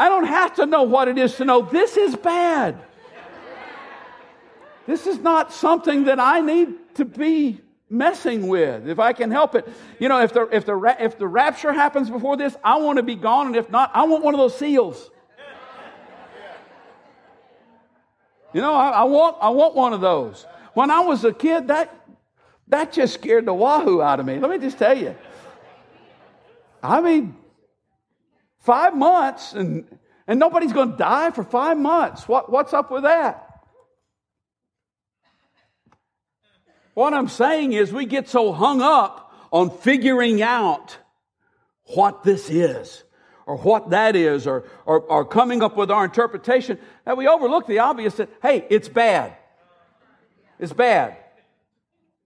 I 0.00 0.08
don't 0.08 0.24
have 0.24 0.54
to 0.54 0.64
know 0.64 0.84
what 0.84 1.08
it 1.08 1.18
is 1.18 1.34
to 1.36 1.44
know 1.44 1.60
this 1.60 1.98
is 1.98 2.16
bad. 2.16 2.80
This 4.86 5.06
is 5.06 5.18
not 5.18 5.52
something 5.52 6.04
that 6.04 6.18
I 6.18 6.40
need 6.40 6.94
to 6.94 7.04
be 7.04 7.60
messing 7.90 8.48
with 8.48 8.88
if 8.88 8.98
I 8.98 9.12
can 9.12 9.30
help 9.30 9.54
it. 9.54 9.68
You 9.98 10.08
know, 10.08 10.22
if 10.22 10.32
the, 10.32 10.48
if 10.50 10.64
the, 10.64 10.96
if 10.98 11.18
the 11.18 11.26
rapture 11.26 11.70
happens 11.74 12.08
before 12.08 12.38
this, 12.38 12.56
I 12.64 12.78
want 12.78 12.96
to 12.96 13.02
be 13.02 13.14
gone. 13.14 13.48
And 13.48 13.56
if 13.56 13.68
not, 13.68 13.90
I 13.92 14.04
want 14.04 14.24
one 14.24 14.32
of 14.32 14.40
those 14.40 14.56
seals. 14.56 15.10
You 18.54 18.62
know, 18.62 18.72
I, 18.72 18.88
I, 18.88 19.04
want, 19.04 19.36
I 19.42 19.50
want 19.50 19.74
one 19.74 19.92
of 19.92 20.00
those. 20.00 20.46
When 20.72 20.90
I 20.90 21.00
was 21.00 21.26
a 21.26 21.32
kid, 21.34 21.68
that, 21.68 21.94
that 22.68 22.94
just 22.94 23.12
scared 23.12 23.44
the 23.44 23.52
wahoo 23.52 24.00
out 24.00 24.18
of 24.18 24.24
me. 24.24 24.38
Let 24.38 24.50
me 24.50 24.56
just 24.56 24.78
tell 24.78 24.96
you. 24.96 25.14
I 26.82 27.02
mean, 27.02 27.36
five 28.60 28.96
months 28.96 29.52
and, 29.52 29.84
and 30.26 30.38
nobody's 30.38 30.72
going 30.72 30.92
to 30.92 30.96
die 30.96 31.30
for 31.30 31.44
five 31.44 31.76
months. 31.76 32.28
What, 32.28 32.50
what's 32.50 32.72
up 32.72 32.90
with 32.90 33.02
that? 33.02 33.46
What 36.94 37.14
I'm 37.14 37.28
saying 37.28 37.72
is, 37.72 37.92
we 37.92 38.04
get 38.04 38.28
so 38.28 38.52
hung 38.52 38.82
up 38.82 39.32
on 39.52 39.70
figuring 39.70 40.42
out 40.42 40.98
what 41.94 42.22
this 42.22 42.50
is 42.50 43.04
or 43.46 43.56
what 43.56 43.90
that 43.90 44.14
is 44.14 44.46
or, 44.46 44.64
or, 44.86 45.00
or, 45.00 45.24
coming 45.24 45.62
up 45.62 45.76
with 45.76 45.90
our 45.90 46.04
interpretation 46.04 46.78
that 47.04 47.16
we 47.16 47.26
overlook 47.26 47.66
the 47.66 47.78
obvious 47.78 48.14
that, 48.16 48.28
hey, 48.42 48.66
it's 48.70 48.88
bad. 48.88 49.36
It's 50.58 50.72
bad. 50.72 51.16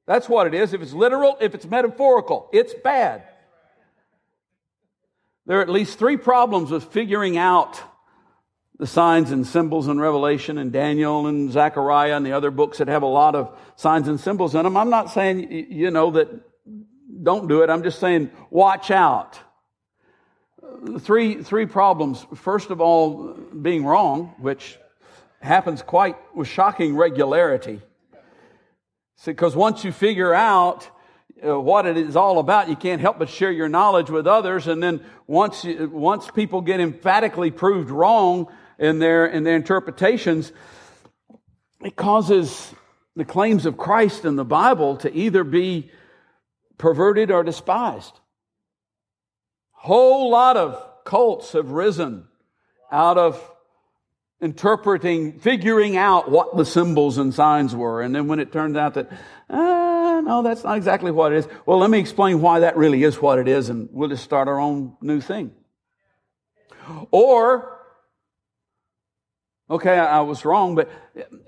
That's 0.07 0.29
what 0.29 0.47
it 0.47 0.55
is. 0.55 0.75
If 0.75 0.83
it's 0.83 0.93
literal, 0.93 1.37
if 1.41 1.55
it's 1.55 1.67
metaphorical, 1.67 2.49
it's 2.53 2.75
bad. 2.75 3.23
There 5.47 5.59
are 5.59 5.63
at 5.63 5.69
least 5.69 5.99
three 5.99 6.17
problems 6.17 6.71
with 6.71 6.85
figuring 6.85 7.37
out 7.37 7.83
the 8.79 8.87
signs 8.87 9.31
and 9.31 9.47
symbols 9.47 9.89
in 9.89 10.01
Revelation 10.01 10.59
and 10.59 10.73
Daniel 10.73 11.27
and 11.27 11.53
Zechariah 11.53 12.17
and 12.17 12.25
the 12.25 12.33
other 12.33 12.51
books 12.51 12.79
that 12.79 12.89
have 12.89 13.03
a 13.03 13.07
lot 13.07 13.35
of 13.35 13.57
signs 13.77 14.09
and 14.09 14.19
symbols 14.19 14.55
in 14.55 14.65
them. 14.65 14.77
I'm 14.77 14.91
not 14.91 15.11
saying, 15.11 15.51
you 15.71 15.91
know, 15.91 16.11
that 16.13 16.29
don't 17.23 17.47
do 17.47 17.63
it. 17.63 17.71
I'm 17.71 17.83
just 17.83 18.01
saying 18.01 18.31
watch 18.51 18.91
out. 18.91 19.39
Three, 21.01 21.43
three 21.43 21.67
problems. 21.67 22.27
First 22.35 22.71
of 22.71 22.81
all, 22.81 23.35
being 23.35 23.85
wrong, 23.85 24.35
which 24.39 24.79
happens 25.41 25.83
quite 25.83 26.17
with 26.35 26.49
shocking 26.49 26.97
regularity. 26.97 27.81
Because 29.25 29.55
once 29.55 29.85
you 29.85 29.93
figure 29.93 30.35
out 30.35 30.89
Uh, 31.47 31.61
what 31.61 31.87
it 31.87 31.97
is 31.97 32.17
all 32.17 32.39
about. 32.39 32.69
You 32.69 32.77
can't 32.77 33.01
help 33.01 33.19
but 33.19 33.29
share 33.29 33.53
your 33.53 33.69
knowledge 33.69 34.11
with 34.11 34.27
others. 34.27 34.67
And 34.67 34.83
then 34.83 35.05
once, 35.27 35.67
once 35.67 36.31
people 36.31 36.61
get 36.61 36.81
emphatically 36.81 37.51
proved 37.51 37.91
wrong, 37.91 38.49
in 38.79 38.99
their, 38.99 39.27
in 39.27 39.45
their 39.45 39.57
interpretations, 39.57 40.53
it 41.83 41.97
causes 41.97 42.75
the 43.17 43.25
claims 43.25 43.67
of 43.67 43.77
Christ 43.77 44.25
in 44.25 44.37
the 44.37 44.45
Bible 44.45 44.97
to 44.99 45.15
either 45.15 45.45
be 45.45 45.91
perverted 46.79 47.31
or 47.31 47.45
despised. 47.45 48.19
Whole 49.71 50.31
lot 50.31 50.57
of 50.57 51.05
cults 51.05 51.53
have 51.53 51.71
risen 51.71 52.27
out 52.91 53.19
of 53.19 53.54
interpreting, 54.41 55.39
figuring 55.39 55.97
out 55.97 56.31
what 56.31 56.57
the 56.57 56.65
symbols 56.65 57.19
and 57.19 57.35
signs 57.35 57.75
were. 57.75 58.03
And 58.03 58.15
then 58.15 58.27
when 58.27 58.41
it 58.41 58.53
turns 58.53 58.77
out 58.77 58.95
that, 58.95 59.11
ah, 59.49 60.21
no, 60.21 60.43
that's 60.43 60.65
not 60.65 60.77
exactly 60.77 61.11
what 61.11 61.33
it 61.33 61.39
is. 61.39 61.49
Well, 61.67 61.79
let 61.79 61.91
me 61.91 61.99
explain 61.99 62.41
why 62.41 62.61
that 62.61 62.77
really 62.77 63.03
is 63.05 63.21
what 63.21 63.39
it 63.39 63.49
is, 63.49 63.69
and 63.69 63.89
we'll 63.93 64.09
just 64.09 64.25
start 64.25 64.49
our 64.49 64.59
own 64.59 64.97
new 65.01 65.21
thing. 65.21 65.53
Or 67.11 67.75
Okay, 69.71 69.97
I 69.97 70.21
was 70.21 70.45
wrong, 70.45 70.75
but 70.75 70.91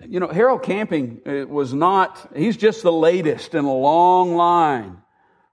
you 0.07 0.21
know, 0.21 0.29
Harold 0.29 0.63
Camping 0.63 1.21
was 1.51 1.75
not, 1.75 2.31
he's 2.35 2.57
just 2.57 2.83
the 2.83 2.93
latest 2.93 3.55
in 3.55 3.67
a 3.67 3.75
long 3.75 4.37
line 4.37 5.03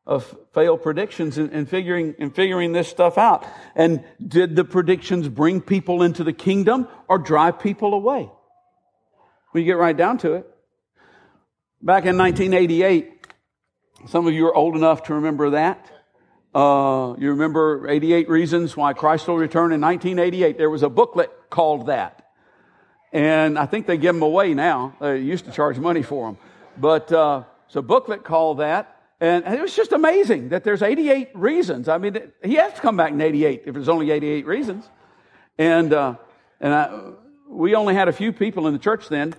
of 0.06 0.36
failed 0.54 0.82
predictions 0.82 1.38
and, 1.38 1.68
figuring, 1.70 2.14
and 2.20 2.36
figuring 2.36 2.74
this 2.74 2.90
stuff 2.90 3.18
out. 3.18 3.46
And 3.74 4.04
did 4.26 4.56
the 4.56 4.66
predictions 4.66 5.30
bring 5.30 5.62
people 5.62 6.04
into 6.04 6.24
the 6.24 6.34
kingdom 6.34 6.88
or 7.08 7.18
drive 7.18 7.60
people 7.60 7.94
away? 7.94 8.30
When 9.52 9.64
you 9.64 9.66
get 9.66 9.78
right 9.78 9.96
down 9.96 10.18
to 10.20 10.34
it. 10.34 10.48
Back 11.82 12.06
in 12.06 12.18
1988, 12.18 13.28
some 14.08 14.28
of 14.28 14.34
you 14.34 14.48
are 14.48 14.56
old 14.56 14.76
enough 14.76 15.04
to 15.04 15.16
remember 15.16 15.52
that. 15.52 15.90
Uh, 16.54 17.16
you 17.18 17.30
remember 17.30 17.88
88 17.90 18.30
Reasons 18.30 18.76
Why 18.76 18.94
Christ 18.94 19.28
Will 19.28 19.38
Return 19.38 19.72
in 19.72 19.82
1988. 19.82 20.58
There 20.58 20.70
was 20.70 20.84
a 20.84 20.90
booklet 20.90 21.32
called 21.50 21.88
that. 21.88 22.28
And 23.14 23.58
I 23.58 23.66
think 23.66 23.88
they 23.88 23.98
give 23.98 24.16
them 24.16 24.24
away 24.24 24.54
now. 24.54 24.96
They 25.00 25.20
used 25.20 25.46
to 25.46 25.52
charge 25.52 25.78
money 25.78 26.04
for 26.04 26.28
them. 26.28 26.38
But 26.78 27.12
uh, 27.12 27.44
it's 27.68 27.76
a 27.76 27.82
booklet 27.82 28.24
called 28.24 28.60
that. 28.60 29.03
And 29.20 29.46
it 29.46 29.62
was 29.62 29.76
just 29.76 29.92
amazing 29.92 30.50
that 30.50 30.64
there's 30.64 30.82
88 30.82 31.30
reasons. 31.34 31.88
I 31.88 31.98
mean, 31.98 32.32
he 32.44 32.56
has 32.56 32.74
to 32.74 32.82
come 32.82 32.98
back 32.98 33.12
in 33.12 33.22
88 33.22 33.64
if 33.66 33.74
there's 33.74 33.90
only 33.90 34.12
88 34.12 34.46
reasons. 34.46 34.90
And, 35.58 35.94
uh, 35.94 36.16
and 36.60 36.74
I, 36.74 37.12
we 37.48 37.76
only 37.76 37.94
had 37.94 38.08
a 38.08 38.14
few 38.14 38.34
people 38.34 38.68
in 38.68 38.74
the 38.74 38.80
church 38.80 39.08
then. 39.10 39.36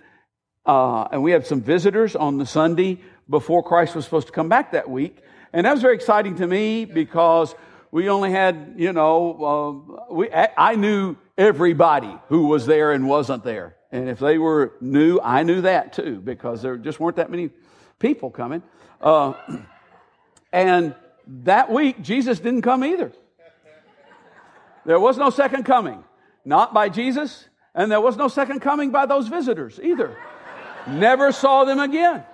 Uh, 0.64 1.08
and 1.12 1.22
we 1.22 1.32
had 1.32 1.46
some 1.46 1.60
visitors 1.60 2.16
on 2.16 2.38
the 2.38 2.46
Sunday 2.46 3.00
before 3.28 3.62
Christ 3.62 3.94
was 3.94 4.04
supposed 4.04 4.28
to 4.28 4.32
come 4.32 4.48
back 4.48 4.72
that 4.72 4.88
week. 4.88 5.18
And 5.52 5.66
that 5.66 5.72
was 5.72 5.82
very 5.82 5.94
exciting 5.94 6.36
to 6.36 6.46
me 6.46 6.84
because 6.84 7.54
we 7.90 8.08
only 8.08 8.30
had, 8.30 8.74
you 8.76 8.92
know, 8.92 9.98
uh, 10.10 10.12
we, 10.12 10.28
I 10.32 10.74
knew 10.74 11.16
everybody 11.36 12.12
who 12.28 12.48
was 12.48 12.66
there 12.66 12.92
and 12.92 13.06
wasn't 13.06 13.44
there. 13.44 13.76
And 13.92 14.08
if 14.08 14.18
they 14.18 14.38
were 14.38 14.72
new, 14.80 15.20
I 15.22 15.44
knew 15.44 15.60
that 15.60 15.92
too, 15.92 16.20
because 16.20 16.62
there 16.62 16.76
just 16.76 16.98
weren't 16.98 17.16
that 17.16 17.30
many 17.30 17.50
people 18.00 18.30
coming. 18.30 18.62
Uh, 19.04 19.34
and 20.52 20.96
that 21.26 21.70
week, 21.70 22.02
Jesus 22.02 22.40
didn't 22.40 22.62
come 22.62 22.84
either. 22.84 23.12
There 24.84 24.98
was 24.98 25.16
no 25.16 25.30
second 25.30 25.64
coming, 25.64 26.02
not 26.44 26.74
by 26.74 26.88
Jesus, 26.88 27.48
and 27.74 27.92
there 27.92 28.00
was 28.00 28.16
no 28.16 28.26
second 28.26 28.60
coming 28.60 28.90
by 28.90 29.06
those 29.06 29.28
visitors 29.28 29.78
either. 29.80 30.16
Never 30.88 31.30
saw 31.30 31.64
them 31.64 31.78
again. 31.78 32.24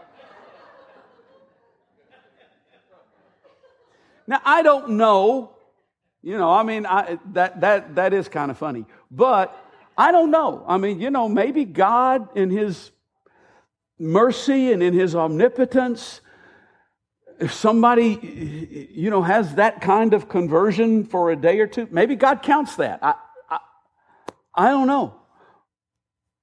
Now, 4.26 4.40
I 4.44 4.62
don't 4.62 4.90
know 4.90 5.56
you 6.22 6.36
know, 6.36 6.50
I 6.52 6.62
mean, 6.62 6.84
I, 6.84 7.18
that, 7.32 7.60
that, 7.62 7.94
that 7.94 8.12
is 8.12 8.28
kind 8.28 8.50
of 8.50 8.58
funny. 8.58 8.84
But 9.10 9.56
I 9.96 10.12
don't 10.12 10.30
know. 10.30 10.64
I 10.66 10.76
mean, 10.76 11.00
you 11.00 11.10
know, 11.10 11.28
maybe 11.28 11.64
God 11.64 12.36
in 12.36 12.50
His 12.50 12.90
mercy 13.98 14.72
and 14.72 14.82
in 14.82 14.92
His 14.92 15.14
omnipotence, 15.14 16.20
if 17.40 17.52
somebody, 17.52 18.88
you 18.92 19.10
know, 19.10 19.22
has 19.22 19.54
that 19.54 19.80
kind 19.80 20.14
of 20.14 20.28
conversion 20.28 21.04
for 21.04 21.30
a 21.30 21.36
day 21.36 21.58
or 21.60 21.66
two, 21.66 21.88
maybe 21.90 22.14
God 22.14 22.42
counts 22.42 22.76
that. 22.76 23.00
I, 23.02 23.14
I, 23.48 23.58
I 24.54 24.68
don't 24.70 24.86
know. 24.86 25.14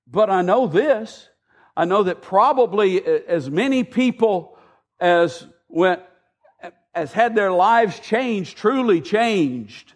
But 0.07 0.29
I 0.29 0.41
know 0.41 0.67
this. 0.67 1.29
I 1.75 1.85
know 1.85 2.03
that 2.03 2.21
probably 2.21 3.05
as 3.05 3.49
many 3.49 3.83
people 3.83 4.57
as 4.99 5.45
went 5.69 6.01
has 6.95 7.13
had 7.13 7.35
their 7.35 7.51
lives 7.51 7.99
changed, 7.99 8.57
truly 8.57 9.01
changed, 9.01 9.93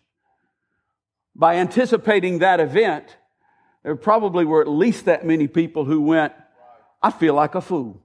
by 1.35 1.55
anticipating 1.55 2.39
that 2.39 2.59
event, 2.59 3.17
there 3.83 3.95
probably 3.95 4.45
were 4.45 4.61
at 4.61 4.67
least 4.67 5.05
that 5.05 5.25
many 5.25 5.47
people 5.47 5.85
who 5.85 6.01
went, 6.01 6.33
I 7.01 7.09
feel 7.09 7.33
like 7.33 7.55
a 7.55 7.61
fool. 7.61 8.03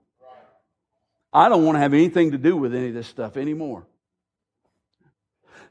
I 1.37 1.49
don't 1.49 1.64
want 1.64 1.76
to 1.76 1.81
have 1.81 1.95
anything 1.95 2.33
to 2.33 2.38
do 2.38 2.57
with 2.57 2.75
any 2.75 2.88
of 2.88 2.95
this 2.95 3.07
stuff 3.07 3.37
anymore. 3.37 3.87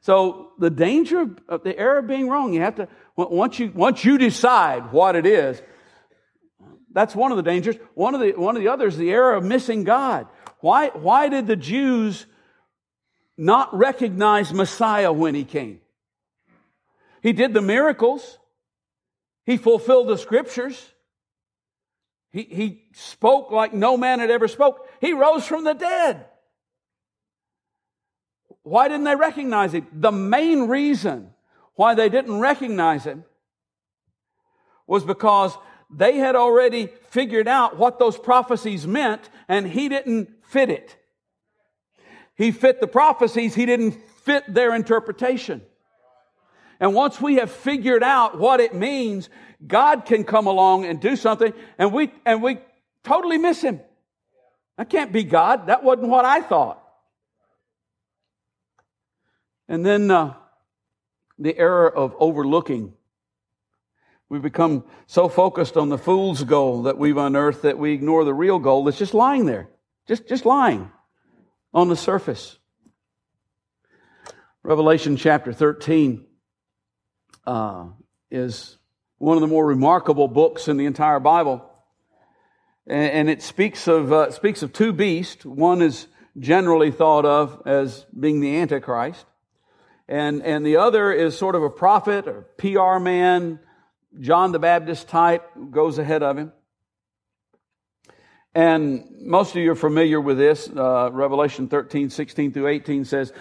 So 0.01 0.51
the 0.59 0.69
danger 0.69 1.27
of 1.49 1.63
the 1.63 1.77
error 1.77 1.99
of 1.99 2.07
being 2.07 2.29
wrong, 2.29 2.53
you 2.53 2.61
have 2.61 2.75
to, 2.75 2.87
once 3.15 3.57
you, 3.57 3.71
once 3.73 4.05
you 4.05 4.17
decide 4.17 4.91
what 4.91 5.15
it 5.15 5.25
is, 5.25 5.61
that's 6.93 7.15
one 7.15 7.31
of 7.31 7.37
the 7.37 7.43
dangers. 7.43 7.75
One 7.95 8.13
of 8.13 8.21
the, 8.21 8.31
one 8.33 8.55
of 8.55 8.61
the 8.61 8.69
others, 8.69 8.95
the 8.95 9.11
error 9.11 9.33
of 9.33 9.43
missing 9.43 9.83
God. 9.83 10.27
Why, 10.59 10.89
why 10.89 11.29
did 11.29 11.47
the 11.47 11.55
Jews 11.55 12.25
not 13.37 13.75
recognize 13.75 14.53
Messiah 14.53 15.11
when 15.11 15.35
he 15.35 15.43
came. 15.43 15.81
He 17.21 17.33
did 17.33 17.53
the 17.53 17.61
miracles. 17.61 18.37
He 19.45 19.57
fulfilled 19.57 20.07
the 20.07 20.17
scriptures. 20.17 20.91
He, 22.35 22.43
he 22.43 22.81
spoke 22.91 23.49
like 23.49 23.73
no 23.73 23.95
man 23.95 24.19
had 24.19 24.29
ever 24.29 24.49
spoke. 24.49 24.89
He 24.99 25.13
rose 25.13 25.47
from 25.47 25.63
the 25.63 25.71
dead. 25.71 26.25
Why 28.63 28.89
didn't 28.89 29.05
they 29.05 29.15
recognize 29.15 29.73
him? 29.73 29.87
The 29.93 30.11
main 30.11 30.67
reason 30.67 31.29
why 31.75 31.95
they 31.95 32.09
didn't 32.09 32.41
recognize 32.41 33.05
him 33.05 33.23
was 34.85 35.05
because 35.05 35.57
they 35.89 36.17
had 36.17 36.35
already 36.35 36.89
figured 37.09 37.47
out 37.47 37.77
what 37.77 37.99
those 37.99 38.17
prophecies 38.17 38.85
meant 38.85 39.29
and 39.47 39.65
he 39.65 39.87
didn't 39.87 40.27
fit 40.43 40.69
it. 40.69 40.97
He 42.35 42.51
fit 42.51 42.81
the 42.81 42.87
prophecies, 42.87 43.55
he 43.55 43.65
didn't 43.65 43.93
fit 44.25 44.43
their 44.53 44.75
interpretation. 44.75 45.61
And 46.79 46.93
once 46.93 47.21
we 47.21 47.35
have 47.35 47.51
figured 47.51 48.03
out 48.03 48.37
what 48.37 48.59
it 48.59 48.73
means, 48.73 49.29
God 49.65 50.05
can 50.05 50.23
come 50.23 50.47
along 50.47 50.85
and 50.85 50.99
do 50.99 51.15
something 51.15 51.53
and 51.77 51.93
we, 51.93 52.11
and 52.25 52.41
we 52.41 52.59
totally 53.03 53.37
miss 53.37 53.61
him. 53.61 53.79
That 54.77 54.89
can't 54.89 55.11
be 55.11 55.23
God. 55.23 55.67
That 55.67 55.83
wasn't 55.83 56.09
what 56.09 56.25
I 56.25 56.41
thought. 56.41 56.81
And 59.67 59.85
then 59.85 60.11
uh, 60.11 60.33
the 61.39 61.57
error 61.57 61.89
of 61.89 62.15
overlooking. 62.19 62.93
We 64.27 64.39
become 64.39 64.83
so 65.05 65.29
focused 65.29 65.77
on 65.77 65.89
the 65.89 65.97
fool's 65.97 66.43
goal 66.43 66.83
that 66.83 66.97
we've 66.97 67.17
unearthed 67.17 67.61
that 67.61 67.77
we 67.77 67.93
ignore 67.93 68.25
the 68.25 68.33
real 68.33 68.59
goal 68.59 68.83
that's 68.83 68.97
just 68.97 69.13
lying 69.13 69.45
there, 69.45 69.69
just, 70.07 70.27
just 70.27 70.45
lying 70.45 70.91
on 71.73 71.89
the 71.89 71.95
surface. 71.95 72.57
Revelation 74.63 75.15
chapter 75.15 75.53
13 75.53 76.25
uh, 77.45 77.85
is 78.31 78.77
one 79.17 79.37
of 79.37 79.41
the 79.41 79.47
more 79.47 79.65
remarkable 79.65 80.27
books 80.27 80.67
in 80.67 80.77
the 80.77 80.85
entire 80.85 81.19
Bible. 81.19 81.63
And, 82.87 83.11
and 83.11 83.29
it 83.29 83.41
speaks 83.41 83.87
of, 83.87 84.11
uh, 84.11 84.31
speaks 84.31 84.63
of 84.63 84.73
two 84.73 84.93
beasts. 84.93 85.45
One 85.45 85.81
is 85.81 86.07
generally 86.37 86.91
thought 86.91 87.25
of 87.25 87.61
as 87.65 88.05
being 88.17 88.39
the 88.41 88.57
Antichrist. 88.57 89.25
And, 90.07 90.43
and 90.43 90.65
the 90.65 90.77
other 90.77 91.11
is 91.11 91.37
sort 91.37 91.55
of 91.55 91.63
a 91.63 91.69
prophet 91.69 92.27
or 92.27 92.41
PR 92.57 92.99
man, 92.99 93.59
John 94.19 94.51
the 94.51 94.59
Baptist 94.59 95.07
type, 95.07 95.49
goes 95.71 95.97
ahead 95.97 96.21
of 96.21 96.37
him. 96.37 96.51
And 98.53 99.09
most 99.21 99.51
of 99.51 99.57
you 99.57 99.71
are 99.71 99.75
familiar 99.75 100.21
with 100.21 100.37
this. 100.37 100.69
Uh, 100.69 101.09
Revelation 101.11 101.67
13, 101.67 102.09
16 102.09 102.53
through 102.53 102.67
18 102.67 103.03
says, 103.03 103.33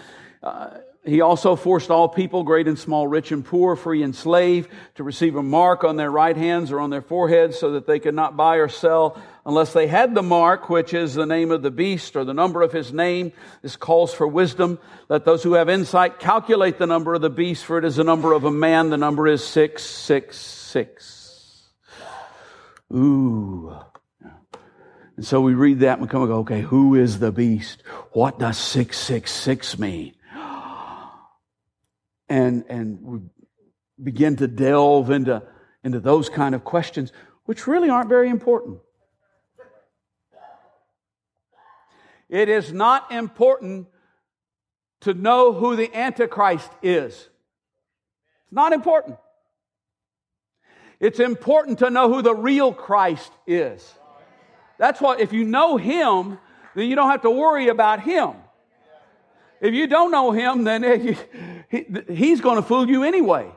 uh, 0.45 0.69
he 1.03 1.19
also 1.21 1.55
forced 1.55 1.91
all 1.91 2.09
people, 2.09 2.43
great 2.43 2.67
and 2.67 2.79
small, 2.79 3.07
rich 3.07 3.31
and 3.31 3.45
poor, 3.45 3.75
free 3.75 4.01
and 4.01 4.15
slave, 4.15 4.67
to 4.95 5.03
receive 5.03 5.35
a 5.35 5.43
mark 5.43 5.83
on 5.83 5.97
their 5.97 6.09
right 6.09 6.35
hands 6.35 6.71
or 6.71 6.79
on 6.79 6.89
their 6.89 7.03
foreheads 7.03 7.59
so 7.59 7.73
that 7.73 7.85
they 7.85 7.99
could 7.99 8.15
not 8.15 8.35
buy 8.35 8.55
or 8.55 8.67
sell 8.67 9.21
unless 9.45 9.73
they 9.73 9.85
had 9.85 10.15
the 10.15 10.23
mark, 10.23 10.67
which 10.69 10.95
is 10.95 11.13
the 11.13 11.25
name 11.25 11.51
of 11.51 11.61
the 11.61 11.69
beast 11.69 12.15
or 12.15 12.23
the 12.23 12.33
number 12.33 12.63
of 12.63 12.71
his 12.71 12.91
name. 12.91 13.31
This 13.61 13.75
calls 13.75 14.13
for 14.13 14.27
wisdom. 14.27 14.79
Let 15.07 15.25
those 15.25 15.43
who 15.43 15.53
have 15.53 15.69
insight 15.69 16.19
calculate 16.19 16.79
the 16.79 16.87
number 16.87 17.13
of 17.13 17.21
the 17.21 17.29
beast, 17.29 17.65
for 17.65 17.77
it 17.77 17.85
is 17.85 17.97
the 17.97 18.03
number 18.03 18.33
of 18.33 18.43
a 18.43 18.51
man. 18.51 18.89
The 18.89 18.97
number 18.97 19.27
is 19.27 19.45
666. 19.45 21.69
Ooh. 22.93 23.77
And 25.17 25.25
so 25.25 25.39
we 25.39 25.53
read 25.53 25.79
that 25.79 25.93
and 25.93 26.01
we 26.01 26.07
come 26.07 26.23
and 26.23 26.29
go, 26.29 26.39
okay, 26.39 26.61
who 26.61 26.95
is 26.95 27.19
the 27.19 27.31
beast? 27.31 27.83
What 28.11 28.39
does 28.39 28.57
666 28.57 29.79
mean? 29.79 30.13
And, 32.29 32.65
and 32.69 33.01
we 33.01 33.19
begin 34.01 34.35
to 34.37 34.47
delve 34.47 35.09
into, 35.09 35.43
into 35.83 35.99
those 35.99 36.29
kind 36.29 36.55
of 36.55 36.63
questions, 36.63 37.11
which 37.45 37.67
really 37.67 37.89
aren't 37.89 38.09
very 38.09 38.29
important. 38.29 38.79
It 42.29 42.49
is 42.49 42.73
not 42.73 43.11
important 43.11 43.87
to 45.01 45.13
know 45.13 45.53
who 45.53 45.75
the 45.75 45.95
Antichrist 45.95 46.71
is. 46.81 47.13
It's 47.13 48.51
not 48.51 48.73
important. 48.73 49.17
It's 50.99 51.19
important 51.19 51.79
to 51.79 51.89
know 51.89 52.11
who 52.11 52.21
the 52.21 52.33
real 52.33 52.73
Christ 52.73 53.31
is. 53.45 53.93
That's 54.77 54.99
what, 54.99 55.19
if 55.19 55.33
you 55.33 55.43
know 55.43 55.77
Him, 55.77 56.39
then 56.73 56.89
you 56.89 56.95
don't 56.95 57.11
have 57.11 57.21
to 57.21 57.29
worry 57.29 57.67
about 57.67 58.01
Him. 58.01 58.33
If 59.65 59.73
you 59.73 59.87
don't 59.87 60.11
know 60.11 60.31
him, 60.31 60.63
then 60.63 60.83
he, 60.83 61.17
he, 61.69 61.85
he's 62.13 62.41
going 62.41 62.57
to 62.57 62.61
fool 62.61 62.87
you 62.87 63.03
anyway. 63.03 63.51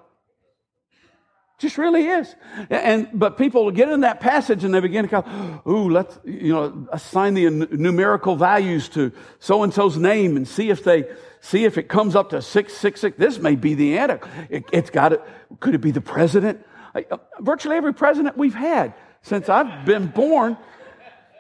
Just 1.58 1.76
really 1.76 2.06
is. 2.06 2.36
And, 2.70 3.08
but 3.12 3.36
people 3.36 3.68
get 3.72 3.88
in 3.88 4.02
that 4.02 4.20
passage 4.20 4.62
and 4.62 4.72
they 4.72 4.78
begin 4.78 5.08
to 5.08 5.22
go, 5.22 5.60
ooh, 5.66 5.90
let's, 5.90 6.16
you 6.24 6.52
know, 6.52 6.88
assign 6.92 7.34
the 7.34 7.50
numerical 7.50 8.36
values 8.36 8.88
to 8.90 9.10
so 9.40 9.64
and 9.64 9.74
so's 9.74 9.96
name 9.96 10.36
and 10.36 10.46
see 10.46 10.70
if 10.70 10.84
they, 10.84 11.04
see 11.40 11.64
if 11.64 11.76
it 11.76 11.88
comes 11.88 12.14
up 12.14 12.30
to 12.30 12.40
666. 12.40 13.18
This 13.18 13.40
may 13.40 13.56
be 13.56 13.74
the 13.74 13.98
antichrist. 13.98 14.36
It, 14.50 14.72
has 14.72 14.90
got 14.90 15.12
it. 15.12 15.22
Could 15.58 15.74
it 15.74 15.80
be 15.80 15.90
the 15.90 16.00
president? 16.00 16.64
Uh, 16.94 17.16
virtually 17.40 17.76
every 17.76 17.92
president 17.92 18.36
we've 18.36 18.54
had 18.54 18.94
since 19.22 19.48
I've 19.48 19.84
been 19.84 20.06
born, 20.06 20.56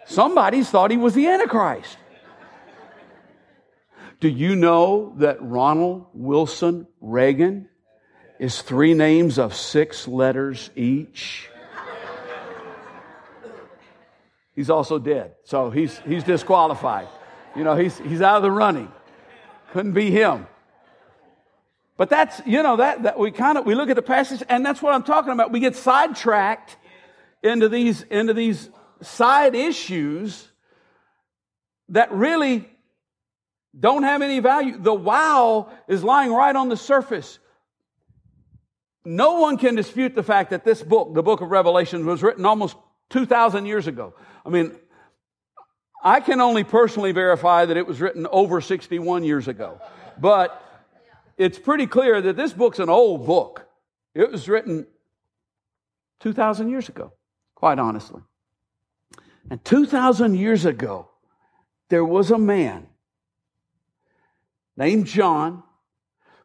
somebody's 0.04 0.68
thought 0.68 0.90
he 0.90 0.96
was 0.96 1.14
the 1.14 1.28
antichrist. 1.28 1.96
Do 4.20 4.28
you 4.28 4.56
know 4.56 5.14
that 5.18 5.40
Ronald 5.40 6.06
Wilson 6.12 6.88
Reagan 7.00 7.68
is 8.40 8.62
three 8.62 8.94
names 8.94 9.38
of 9.38 9.54
six 9.54 10.08
letters 10.08 10.70
each? 10.74 11.48
He's 14.56 14.70
also 14.70 14.98
dead, 14.98 15.36
so 15.44 15.70
he's, 15.70 15.96
he's 16.00 16.24
disqualified. 16.24 17.06
You 17.54 17.62
know, 17.62 17.76
he's, 17.76 17.96
he's 17.98 18.20
out 18.20 18.38
of 18.38 18.42
the 18.42 18.50
running. 18.50 18.90
Couldn't 19.72 19.92
be 19.92 20.10
him. 20.10 20.48
But 21.96 22.10
that's, 22.10 22.40
you 22.44 22.62
know, 22.64 22.76
that, 22.76 23.04
that 23.04 23.20
we 23.20 23.30
kind 23.30 23.56
of, 23.56 23.66
we 23.66 23.76
look 23.76 23.88
at 23.88 23.96
the 23.96 24.02
passage 24.02 24.42
and 24.48 24.66
that's 24.66 24.82
what 24.82 24.94
I'm 24.94 25.04
talking 25.04 25.32
about. 25.32 25.52
We 25.52 25.60
get 25.60 25.76
sidetracked 25.76 26.76
into 27.42 27.68
these, 27.68 28.02
into 28.02 28.34
these 28.34 28.68
side 29.00 29.54
issues 29.54 30.48
that 31.90 32.10
really 32.12 32.68
don't 33.78 34.02
have 34.02 34.22
any 34.22 34.40
value. 34.40 34.76
The 34.78 34.94
wow 34.94 35.70
is 35.86 36.02
lying 36.02 36.32
right 36.32 36.54
on 36.54 36.68
the 36.68 36.76
surface. 36.76 37.38
No 39.04 39.40
one 39.40 39.56
can 39.56 39.74
dispute 39.74 40.14
the 40.14 40.22
fact 40.22 40.50
that 40.50 40.64
this 40.64 40.82
book, 40.82 41.14
the 41.14 41.22
book 41.22 41.40
of 41.40 41.50
Revelation, 41.50 42.04
was 42.04 42.22
written 42.22 42.44
almost 42.44 42.76
2,000 43.10 43.66
years 43.66 43.86
ago. 43.86 44.14
I 44.44 44.50
mean, 44.50 44.76
I 46.02 46.20
can 46.20 46.40
only 46.40 46.64
personally 46.64 47.12
verify 47.12 47.64
that 47.64 47.76
it 47.76 47.86
was 47.86 48.00
written 48.00 48.26
over 48.30 48.60
61 48.60 49.24
years 49.24 49.48
ago. 49.48 49.80
But 50.18 50.60
it's 51.36 51.58
pretty 51.58 51.86
clear 51.86 52.20
that 52.20 52.36
this 52.36 52.52
book's 52.52 52.80
an 52.80 52.88
old 52.88 53.26
book. 53.26 53.66
It 54.14 54.30
was 54.30 54.48
written 54.48 54.86
2,000 56.20 56.68
years 56.68 56.88
ago, 56.88 57.12
quite 57.54 57.78
honestly. 57.78 58.20
And 59.50 59.64
2,000 59.64 60.34
years 60.34 60.66
ago, 60.66 61.08
there 61.88 62.04
was 62.04 62.30
a 62.30 62.38
man 62.38 62.87
named 64.78 65.06
John 65.06 65.64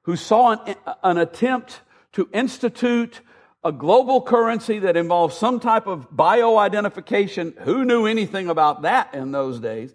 who 0.01 0.15
saw 0.15 0.51
an, 0.51 0.75
an 1.03 1.17
attempt 1.17 1.81
to 2.13 2.27
institute 2.33 3.21
a 3.63 3.71
global 3.71 4.21
currency 4.21 4.79
that 4.79 4.97
involves 4.97 5.37
some 5.37 5.59
type 5.59 5.87
of 5.87 6.11
bioidentification. 6.11 7.57
Who 7.59 7.85
knew 7.85 8.05
anything 8.05 8.49
about 8.49 8.81
that 8.81 9.13
in 9.13 9.31
those 9.31 9.59
days? 9.59 9.93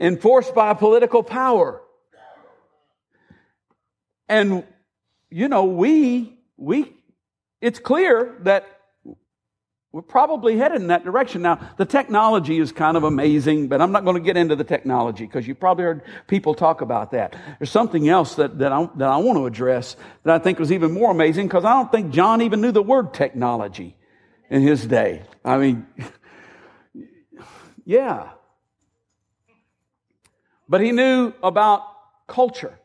Enforced 0.00 0.54
by 0.54 0.74
political 0.74 1.22
power. 1.22 1.80
And, 4.28 4.64
you 5.30 5.48
know, 5.48 5.66
we, 5.66 6.36
we, 6.56 6.92
it's 7.60 7.78
clear 7.78 8.36
that 8.40 8.75
we're 9.92 10.02
probably 10.02 10.58
headed 10.58 10.80
in 10.82 10.88
that 10.88 11.04
direction. 11.04 11.42
Now, 11.42 11.58
the 11.78 11.86
technology 11.86 12.58
is 12.58 12.70
kind 12.70 12.96
of 12.96 13.04
amazing, 13.04 13.68
but 13.68 13.80
I'm 13.80 13.92
not 13.92 14.04
going 14.04 14.16
to 14.16 14.22
get 14.22 14.36
into 14.36 14.54
the 14.54 14.64
technology 14.64 15.24
because 15.24 15.48
you 15.48 15.54
probably 15.54 15.84
heard 15.84 16.02
people 16.26 16.54
talk 16.54 16.80
about 16.82 17.12
that. 17.12 17.34
There's 17.58 17.70
something 17.70 18.08
else 18.08 18.34
that, 18.34 18.58
that, 18.58 18.72
I, 18.72 18.88
that 18.96 19.08
I 19.08 19.16
want 19.16 19.38
to 19.38 19.46
address 19.46 19.96
that 20.24 20.34
I 20.34 20.38
think 20.38 20.58
was 20.58 20.70
even 20.70 20.92
more 20.92 21.10
amazing 21.10 21.46
because 21.46 21.64
I 21.64 21.72
don't 21.72 21.90
think 21.90 22.12
John 22.12 22.42
even 22.42 22.60
knew 22.60 22.72
the 22.72 22.82
word 22.82 23.14
technology 23.14 23.96
in 24.50 24.60
his 24.60 24.86
day. 24.86 25.22
I 25.44 25.56
mean, 25.56 25.86
yeah. 27.86 28.30
But 30.68 30.82
he 30.82 30.92
knew 30.92 31.32
about 31.42 31.82
culture. 32.26 32.78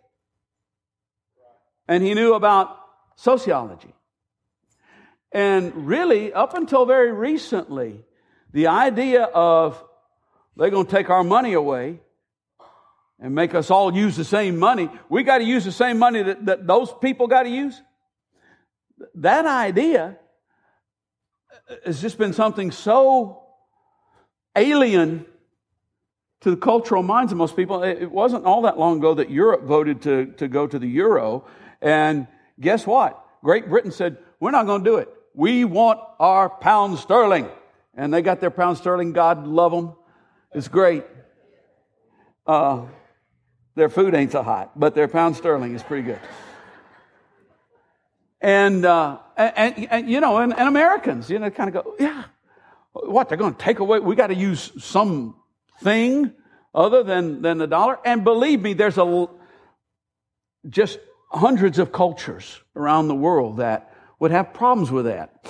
And 1.87 2.03
he 2.03 2.13
knew 2.13 2.35
about 2.35 2.77
sociology. 3.15 3.93
And 5.31 5.87
really, 5.87 6.33
up 6.33 6.53
until 6.53 6.85
very 6.85 7.11
recently, 7.11 8.03
the 8.51 8.67
idea 8.67 9.23
of 9.23 9.81
they're 10.57 10.69
going 10.69 10.85
to 10.85 10.91
take 10.91 11.09
our 11.09 11.23
money 11.23 11.53
away 11.53 12.01
and 13.19 13.33
make 13.33 13.55
us 13.55 13.71
all 13.71 13.93
use 13.93 14.17
the 14.17 14.25
same 14.25 14.59
money, 14.59 14.89
we 15.09 15.23
got 15.23 15.37
to 15.37 15.43
use 15.43 15.63
the 15.63 15.71
same 15.71 15.99
money 15.99 16.23
that, 16.23 16.45
that 16.47 16.67
those 16.67 16.93
people 17.01 17.27
got 17.27 17.43
to 17.43 17.49
use. 17.49 17.81
That 19.15 19.45
idea 19.45 20.17
has 21.85 22.01
just 22.01 22.17
been 22.17 22.33
something 22.33 22.71
so 22.71 23.43
alien 24.55 25.25
to 26.41 26.51
the 26.51 26.57
cultural 26.57 27.03
minds 27.03 27.31
of 27.31 27.37
most 27.37 27.55
people. 27.55 27.83
It 27.83 28.11
wasn't 28.11 28.45
all 28.45 28.63
that 28.63 28.77
long 28.77 28.97
ago 28.97 29.13
that 29.13 29.29
Europe 29.29 29.63
voted 29.63 30.01
to, 30.01 30.25
to 30.37 30.47
go 30.47 30.67
to 30.67 30.79
the 30.79 30.87
euro. 30.87 31.45
And 31.81 32.27
guess 32.59 32.85
what? 32.85 33.23
Great 33.43 33.69
Britain 33.69 33.91
said, 33.91 34.17
we're 34.39 34.51
not 34.51 34.65
going 34.65 34.83
to 34.83 34.89
do 34.89 34.97
it. 34.97 35.09
We 35.33 35.65
want 35.65 35.99
our 36.19 36.49
pound 36.49 36.99
sterling. 36.99 37.49
And 37.93 38.13
they 38.13 38.21
got 38.21 38.39
their 38.39 38.51
pound 38.51 38.77
sterling. 38.77 39.13
God 39.13 39.47
love 39.47 39.71
them. 39.71 39.93
It's 40.53 40.67
great. 40.67 41.03
Uh, 42.45 42.85
their 43.75 43.89
food 43.89 44.13
ain't 44.13 44.31
so 44.31 44.43
hot, 44.43 44.77
but 44.77 44.95
their 44.95 45.07
pound 45.07 45.35
sterling 45.35 45.75
is 45.75 45.83
pretty 45.83 46.03
good. 46.03 46.19
And, 48.41 48.85
uh, 48.85 49.19
and, 49.37 49.87
and, 49.91 50.09
you 50.09 50.19
know, 50.19 50.37
and, 50.39 50.51
and 50.51 50.67
Americans, 50.67 51.29
you 51.29 51.39
know, 51.39 51.49
kind 51.51 51.73
of 51.73 51.83
go, 51.83 51.95
yeah, 51.99 52.23
what, 52.93 53.29
they're 53.29 53.37
going 53.37 53.53
to 53.53 53.59
take 53.59 53.79
away, 53.79 53.99
we 53.99 54.15
got 54.15 54.27
to 54.27 54.35
use 54.35 54.71
something 54.83 56.33
other 56.73 57.03
than, 57.03 57.41
than 57.41 57.59
the 57.59 57.67
dollar. 57.67 57.99
And 58.03 58.23
believe 58.23 58.61
me, 58.61 58.73
there's 58.73 58.97
a, 58.97 59.27
just 60.67 60.99
hundreds 61.29 61.79
of 61.79 61.91
cultures 61.91 62.59
around 62.75 63.07
the 63.07 63.15
world 63.15 63.57
that 63.57 63.90
would 64.21 64.31
have 64.31 64.53
problems 64.53 64.91
with 64.91 65.05
that. 65.05 65.43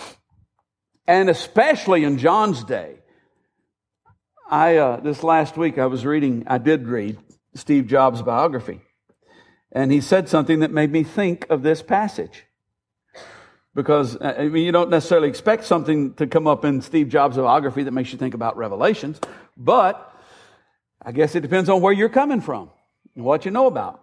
And 1.06 1.30
especially 1.30 2.06
in 2.06 2.18
John's 2.18 2.64
day. 2.64 2.96
I, 4.50 4.78
uh, 4.78 5.02
this 5.02 5.24
last 5.24 5.58
week, 5.58 5.78
I 5.78 5.88
was 5.88 6.06
reading, 6.06 6.46
I 6.48 6.58
did 6.58 6.88
read 6.88 7.18
Steve 7.54 7.88
Jobs' 7.88 8.22
biography. 8.22 8.80
And 9.74 9.92
he 9.92 10.00
said 10.00 10.30
something 10.30 10.60
that 10.60 10.72
made 10.72 10.90
me 10.90 11.04
think 11.04 11.46
of 11.50 11.64
this 11.64 11.82
passage. 11.82 12.46
Because, 13.76 14.16
uh, 14.16 14.36
I 14.38 14.48
mean, 14.48 14.66
you 14.66 14.72
don't 14.72 14.90
necessarily 14.90 15.28
expect 15.28 15.66
something 15.66 16.14
to 16.14 16.26
come 16.26 16.48
up 16.48 16.64
in 16.64 16.82
Steve 16.82 17.10
Jobs' 17.10 17.36
biography 17.36 17.84
that 17.84 17.92
makes 17.92 18.14
you 18.14 18.18
think 18.18 18.34
about 18.34 18.56
Revelations, 18.56 19.20
but 19.58 20.14
I 21.02 21.12
guess 21.12 21.36
it 21.36 21.42
depends 21.42 21.70
on 21.70 21.82
where 21.82 21.94
you're 21.94 22.10
coming 22.10 22.40
from 22.40 22.70
and 23.16 23.26
what 23.26 23.44
you 23.44 23.52
know 23.52 23.68
about. 23.68 24.02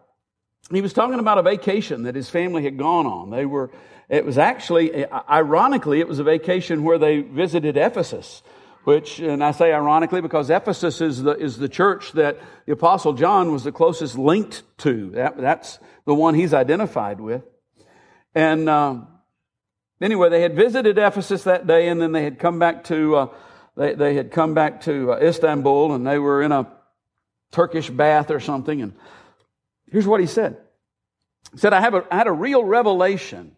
He 0.71 0.83
was 0.83 0.93
talking 0.93 1.19
about 1.19 1.39
a 1.39 1.43
vacation 1.43 2.03
that 2.03 2.15
his 2.15 2.29
family 2.29 2.65
had 2.65 2.77
gone 2.77 3.07
on. 3.07 3.31
They 3.31 3.47
were, 3.47 3.71
it 4.09 4.25
was 4.25 4.39
actually, 4.39 5.07
ironically, 5.29 6.01
it 6.01 6.09
was 6.09 6.19
a 6.19 6.25
vacation 6.25 6.83
where 6.83 6.99
they 6.99 7.21
visited 7.21 7.77
Ephesus 7.77 8.43
which, 8.89 9.19
and 9.19 9.45
I 9.45 9.51
say 9.51 9.71
ironically 9.71 10.23
because 10.23 10.49
Ephesus 10.49 11.03
is 11.03 11.23
the, 11.23 11.33
is 11.33 11.59
the 11.59 11.69
church 11.69 12.13
that 12.13 12.39
the 12.65 12.73
Apostle 12.73 13.13
John 13.13 13.53
was 13.53 13.63
the 13.63 13.71
closest 13.71 14.17
linked 14.17 14.63
to. 14.79 15.11
That, 15.11 15.37
that's 15.37 15.79
the 16.07 16.15
one 16.15 16.33
he's 16.33 16.55
identified 16.55 17.21
with. 17.21 17.43
And 18.35 18.67
um, 18.67 19.09
anyway, 20.01 20.31
they 20.31 20.41
had 20.41 20.57
visited 20.57 20.97
Ephesus 20.97 21.43
that 21.43 21.67
day, 21.67 21.89
and 21.89 22.01
then 22.01 22.13
they 22.13 22.25
had 22.25 22.39
come 22.39 22.59
back 22.59 22.85
to 22.85 23.15
uh, 23.15 23.27
they, 23.77 23.93
they 23.93 24.15
had 24.15 24.31
come 24.31 24.55
back 24.55 24.81
to 24.85 25.13
uh, 25.13 25.19
Istanbul, 25.19 25.93
and 25.93 26.07
they 26.07 26.19
were 26.19 26.43
in 26.43 26.51
a 26.51 26.67
Turkish 27.53 27.91
bath 27.91 28.31
or 28.31 28.41
something. 28.41 28.81
And 28.81 28.95
here's 29.93 30.07
what 30.07 30.21
he 30.21 30.27
said: 30.27 30.57
He 31.53 31.59
said, 31.59 31.75
"I 31.75 31.83
have 31.83 31.93
a, 31.93 32.07
I 32.11 32.17
had 32.17 32.27
a 32.27 32.33
real 32.33 32.65
revelation." 32.65 33.55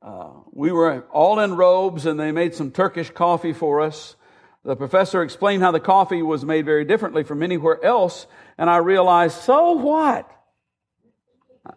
Uh, 0.00 0.30
we 0.52 0.70
were 0.70 1.04
all 1.10 1.40
in 1.40 1.56
robes, 1.56 2.06
and 2.06 2.18
they 2.18 2.32
made 2.32 2.54
some 2.54 2.70
Turkish 2.70 3.10
coffee 3.10 3.52
for 3.52 3.80
us. 3.80 4.16
The 4.64 4.76
professor 4.76 5.22
explained 5.22 5.62
how 5.62 5.70
the 5.70 5.80
coffee 5.80 6.22
was 6.22 6.44
made 6.44 6.64
very 6.64 6.84
differently 6.84 7.22
from 7.22 7.42
anywhere 7.42 7.82
else, 7.84 8.26
and 8.56 8.68
I 8.68 8.76
realized, 8.78 9.38
so 9.38 9.72
what? 9.72 10.30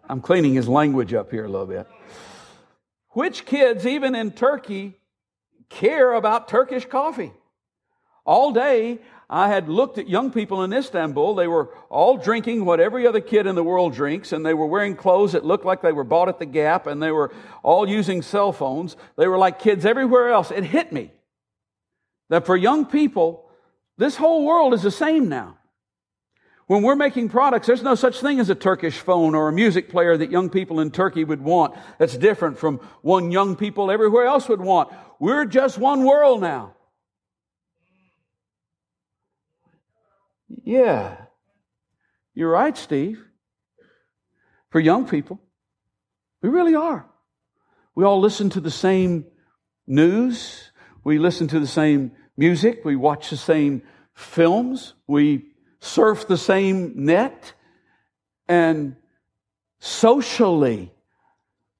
I'm 0.08 0.20
cleaning 0.20 0.54
his 0.54 0.68
language 0.68 1.14
up 1.14 1.30
here 1.30 1.44
a 1.44 1.48
little 1.48 1.66
bit. 1.66 1.86
Which 3.10 3.44
kids, 3.44 3.86
even 3.86 4.14
in 4.14 4.30
Turkey, 4.32 4.94
care 5.68 6.12
about 6.14 6.48
Turkish 6.48 6.86
coffee? 6.86 7.32
All 8.24 8.52
day, 8.52 9.00
I 9.32 9.48
had 9.48 9.70
looked 9.70 9.96
at 9.96 10.10
young 10.10 10.30
people 10.30 10.62
in 10.62 10.74
Istanbul. 10.74 11.34
They 11.34 11.46
were 11.46 11.70
all 11.88 12.18
drinking 12.18 12.66
what 12.66 12.80
every 12.80 13.06
other 13.06 13.22
kid 13.22 13.46
in 13.46 13.54
the 13.54 13.64
world 13.64 13.94
drinks, 13.94 14.30
and 14.30 14.44
they 14.44 14.52
were 14.52 14.66
wearing 14.66 14.94
clothes 14.94 15.32
that 15.32 15.42
looked 15.42 15.64
like 15.64 15.80
they 15.80 15.90
were 15.90 16.04
bought 16.04 16.28
at 16.28 16.38
the 16.38 16.44
Gap, 16.44 16.86
and 16.86 17.02
they 17.02 17.10
were 17.10 17.32
all 17.62 17.88
using 17.88 18.20
cell 18.20 18.52
phones. 18.52 18.94
They 19.16 19.26
were 19.26 19.38
like 19.38 19.58
kids 19.58 19.86
everywhere 19.86 20.28
else. 20.28 20.50
It 20.50 20.64
hit 20.64 20.92
me 20.92 21.12
that 22.28 22.44
for 22.44 22.58
young 22.58 22.84
people, 22.84 23.48
this 23.96 24.16
whole 24.16 24.44
world 24.44 24.74
is 24.74 24.82
the 24.82 24.90
same 24.90 25.30
now. 25.30 25.56
When 26.66 26.82
we're 26.82 26.94
making 26.94 27.30
products, 27.30 27.66
there's 27.66 27.82
no 27.82 27.94
such 27.94 28.20
thing 28.20 28.38
as 28.38 28.50
a 28.50 28.54
Turkish 28.54 28.98
phone 28.98 29.34
or 29.34 29.48
a 29.48 29.52
music 29.52 29.88
player 29.88 30.14
that 30.14 30.30
young 30.30 30.50
people 30.50 30.78
in 30.78 30.90
Turkey 30.90 31.24
would 31.24 31.40
want 31.40 31.74
that's 31.96 32.18
different 32.18 32.58
from 32.58 32.80
one 33.00 33.32
young 33.32 33.56
people 33.56 33.90
everywhere 33.90 34.26
else 34.26 34.46
would 34.50 34.60
want. 34.60 34.92
We're 35.18 35.46
just 35.46 35.78
one 35.78 36.04
world 36.04 36.42
now. 36.42 36.74
Yeah. 40.64 41.16
You're 42.34 42.50
right, 42.50 42.76
Steve. 42.76 43.24
For 44.70 44.80
young 44.80 45.06
people, 45.06 45.40
we 46.42 46.48
really 46.48 46.74
are. 46.74 47.06
We 47.94 48.04
all 48.04 48.20
listen 48.20 48.50
to 48.50 48.60
the 48.60 48.70
same 48.70 49.26
news. 49.86 50.70
We 51.04 51.18
listen 51.18 51.48
to 51.48 51.60
the 51.60 51.66
same 51.66 52.12
music, 52.36 52.84
we 52.84 52.96
watch 52.96 53.30
the 53.30 53.36
same 53.36 53.82
films, 54.14 54.94
we 55.06 55.46
surf 55.80 56.28
the 56.28 56.38
same 56.38 57.04
net, 57.04 57.54
and 58.48 58.96
socially, 59.80 60.92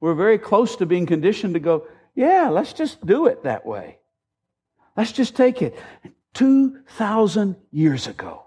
we're 0.01 0.15
very 0.15 0.39
close 0.39 0.77
to 0.77 0.87
being 0.87 1.07
conditioned 1.07 1.55
to 1.55 1.61
go, 1.61 1.87
yeah, 2.15 2.49
let's 2.49 2.73
just 2.73 3.05
do 3.07 3.27
it 3.27 3.45
that 3.45 3.65
way. 3.65 3.99
Let's 4.97 5.13
just 5.13 5.37
take 5.37 5.63
it. 5.63 5.79
2,000 6.35 7.57
years 7.71 8.07
ago, 8.07 8.42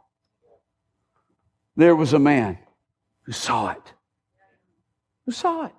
there 1.75 1.95
was 1.95 2.13
a 2.13 2.19
man 2.19 2.57
who 3.23 3.31
saw 3.31 3.71
it. 3.71 3.93
Who 5.25 5.31
saw 5.31 5.65
it. 5.65 5.73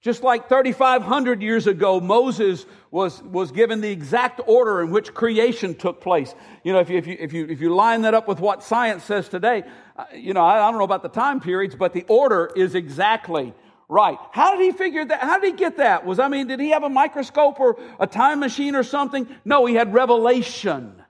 Just 0.00 0.22
like 0.22 0.48
3,500 0.48 1.42
years 1.42 1.66
ago, 1.66 2.00
Moses 2.00 2.64
was, 2.92 3.20
was 3.24 3.50
given 3.50 3.80
the 3.80 3.90
exact 3.90 4.40
order 4.46 4.80
in 4.80 4.90
which 4.90 5.12
creation 5.12 5.74
took 5.74 6.00
place. 6.00 6.32
You 6.62 6.72
know, 6.72 6.78
if 6.78 6.88
you, 6.88 6.98
if 6.98 7.06
you, 7.08 7.16
if 7.18 7.32
you, 7.32 7.46
if 7.48 7.60
you 7.60 7.74
line 7.74 8.02
that 8.02 8.14
up 8.14 8.28
with 8.28 8.38
what 8.38 8.62
science 8.62 9.02
says 9.02 9.28
today, 9.28 9.64
uh, 9.96 10.04
you 10.14 10.34
know, 10.34 10.40
I, 10.40 10.66
I 10.66 10.70
don't 10.70 10.78
know 10.78 10.84
about 10.84 11.02
the 11.02 11.08
time 11.08 11.40
periods, 11.40 11.74
but 11.74 11.92
the 11.92 12.04
order 12.08 12.48
is 12.54 12.76
exactly 12.76 13.52
right. 13.88 14.18
How 14.30 14.56
did 14.56 14.64
he 14.64 14.70
figure 14.70 15.04
that? 15.04 15.20
How 15.20 15.40
did 15.40 15.50
he 15.50 15.56
get 15.56 15.78
that? 15.78 16.06
Was, 16.06 16.20
I 16.20 16.28
mean, 16.28 16.46
did 16.46 16.60
he 16.60 16.70
have 16.70 16.84
a 16.84 16.88
microscope 16.88 17.58
or 17.58 17.80
a 17.98 18.06
time 18.06 18.38
machine 18.38 18.76
or 18.76 18.84
something? 18.84 19.26
No, 19.44 19.66
he 19.66 19.74
had 19.74 19.92
revelation. 19.92 21.02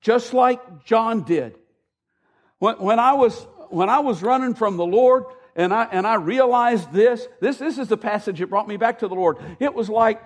Just 0.00 0.34
like 0.34 0.84
John 0.84 1.22
did. 1.22 1.56
When, 2.64 2.76
when 2.76 2.98
I 2.98 3.12
was, 3.12 3.46
when 3.68 3.90
I 3.90 3.98
was 3.98 4.22
running 4.22 4.54
from 4.54 4.78
the 4.78 4.86
Lord, 4.86 5.24
and 5.54 5.70
I, 5.70 5.86
and 5.92 6.06
I 6.06 6.14
realized 6.14 6.90
this. 6.94 7.28
This, 7.38 7.58
this 7.58 7.76
is 7.76 7.88
the 7.88 7.98
passage 7.98 8.38
that 8.38 8.48
brought 8.48 8.66
me 8.66 8.78
back 8.78 9.00
to 9.00 9.08
the 9.08 9.14
Lord. 9.14 9.36
It 9.60 9.74
was 9.74 9.90
like, 9.90 10.22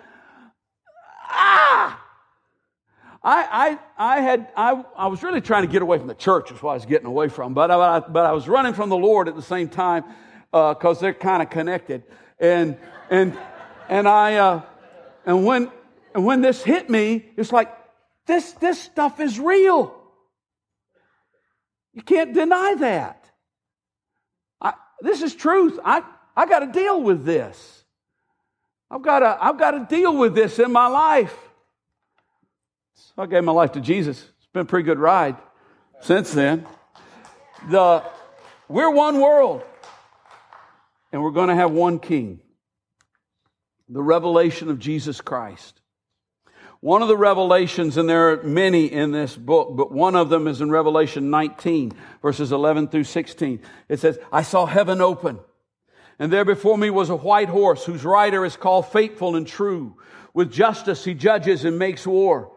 ah! 1.24 2.00
I, 3.24 3.78
I, 3.98 4.16
I 4.16 4.20
had, 4.20 4.52
I, 4.56 4.84
I 4.96 5.08
was 5.08 5.24
really 5.24 5.40
trying 5.40 5.66
to 5.66 5.72
get 5.72 5.82
away 5.82 5.98
from 5.98 6.06
the 6.06 6.14
church 6.14 6.52
is 6.52 6.62
what 6.62 6.70
I 6.70 6.74
was 6.74 6.86
getting 6.86 7.08
away 7.08 7.26
from, 7.26 7.54
but 7.54 7.72
I, 7.72 7.98
but 7.98 8.24
I 8.24 8.30
was 8.30 8.46
running 8.46 8.72
from 8.72 8.88
the 8.88 8.96
Lord 8.96 9.26
at 9.26 9.34
the 9.34 9.42
same 9.42 9.68
time, 9.68 10.04
because 10.52 10.98
uh, 10.98 11.00
they're 11.00 11.14
kind 11.14 11.42
of 11.42 11.50
connected. 11.50 12.04
And, 12.38 12.76
and, 13.10 13.36
and 13.88 14.06
I, 14.06 14.36
uh, 14.36 14.62
and 15.26 15.44
when, 15.44 15.72
and 16.14 16.24
when 16.24 16.42
this 16.42 16.62
hit 16.62 16.88
me, 16.88 17.30
it's 17.36 17.50
like, 17.50 17.76
this, 18.26 18.52
this 18.52 18.80
stuff 18.80 19.18
is 19.18 19.40
real. 19.40 19.97
You 21.98 22.04
can't 22.04 22.32
deny 22.32 22.76
that. 22.78 23.28
I, 24.60 24.74
This 25.00 25.20
is 25.20 25.34
truth. 25.34 25.80
I, 25.84 26.04
I 26.36 26.46
got 26.46 26.60
to 26.60 26.68
deal 26.68 27.02
with 27.02 27.24
this. 27.24 27.82
I've 28.88 29.02
got 29.02 29.18
to, 29.18 29.36
I've 29.44 29.58
got 29.58 29.72
to 29.72 29.84
deal 29.84 30.16
with 30.16 30.32
this 30.32 30.60
in 30.60 30.70
my 30.70 30.86
life. 30.86 31.36
So 32.94 33.22
I 33.24 33.26
gave 33.26 33.42
my 33.42 33.50
life 33.50 33.72
to 33.72 33.80
Jesus. 33.80 34.20
It's 34.20 34.46
been 34.52 34.62
a 34.62 34.64
pretty 34.64 34.84
good 34.84 35.00
ride 35.00 35.38
since 36.00 36.30
then. 36.30 36.68
The, 37.68 38.04
we're 38.68 38.90
one 38.90 39.20
world, 39.20 39.64
and 41.10 41.20
we're 41.20 41.32
going 41.32 41.48
to 41.48 41.56
have 41.56 41.72
one 41.72 41.98
king. 41.98 42.38
The 43.88 44.00
revelation 44.00 44.70
of 44.70 44.78
Jesus 44.78 45.20
Christ. 45.20 45.80
One 46.80 47.02
of 47.02 47.08
the 47.08 47.16
revelations, 47.16 47.96
and 47.96 48.08
there 48.08 48.30
are 48.30 48.42
many 48.44 48.86
in 48.86 49.10
this 49.10 49.36
book, 49.36 49.70
but 49.76 49.90
one 49.90 50.14
of 50.14 50.28
them 50.28 50.46
is 50.46 50.60
in 50.60 50.70
Revelation 50.70 51.28
19, 51.28 51.92
verses 52.22 52.52
11 52.52 52.88
through 52.88 53.04
16. 53.04 53.60
It 53.88 53.98
says, 53.98 54.16
I 54.30 54.42
saw 54.42 54.64
heaven 54.64 55.00
open, 55.00 55.40
and 56.20 56.32
there 56.32 56.44
before 56.44 56.78
me 56.78 56.90
was 56.90 57.10
a 57.10 57.16
white 57.16 57.48
horse 57.48 57.84
whose 57.84 58.04
rider 58.04 58.44
is 58.44 58.56
called 58.56 58.92
Faithful 58.92 59.34
and 59.34 59.46
True. 59.46 59.96
With 60.34 60.52
justice 60.52 61.04
he 61.04 61.14
judges 61.14 61.64
and 61.64 61.80
makes 61.80 62.06
war. 62.06 62.52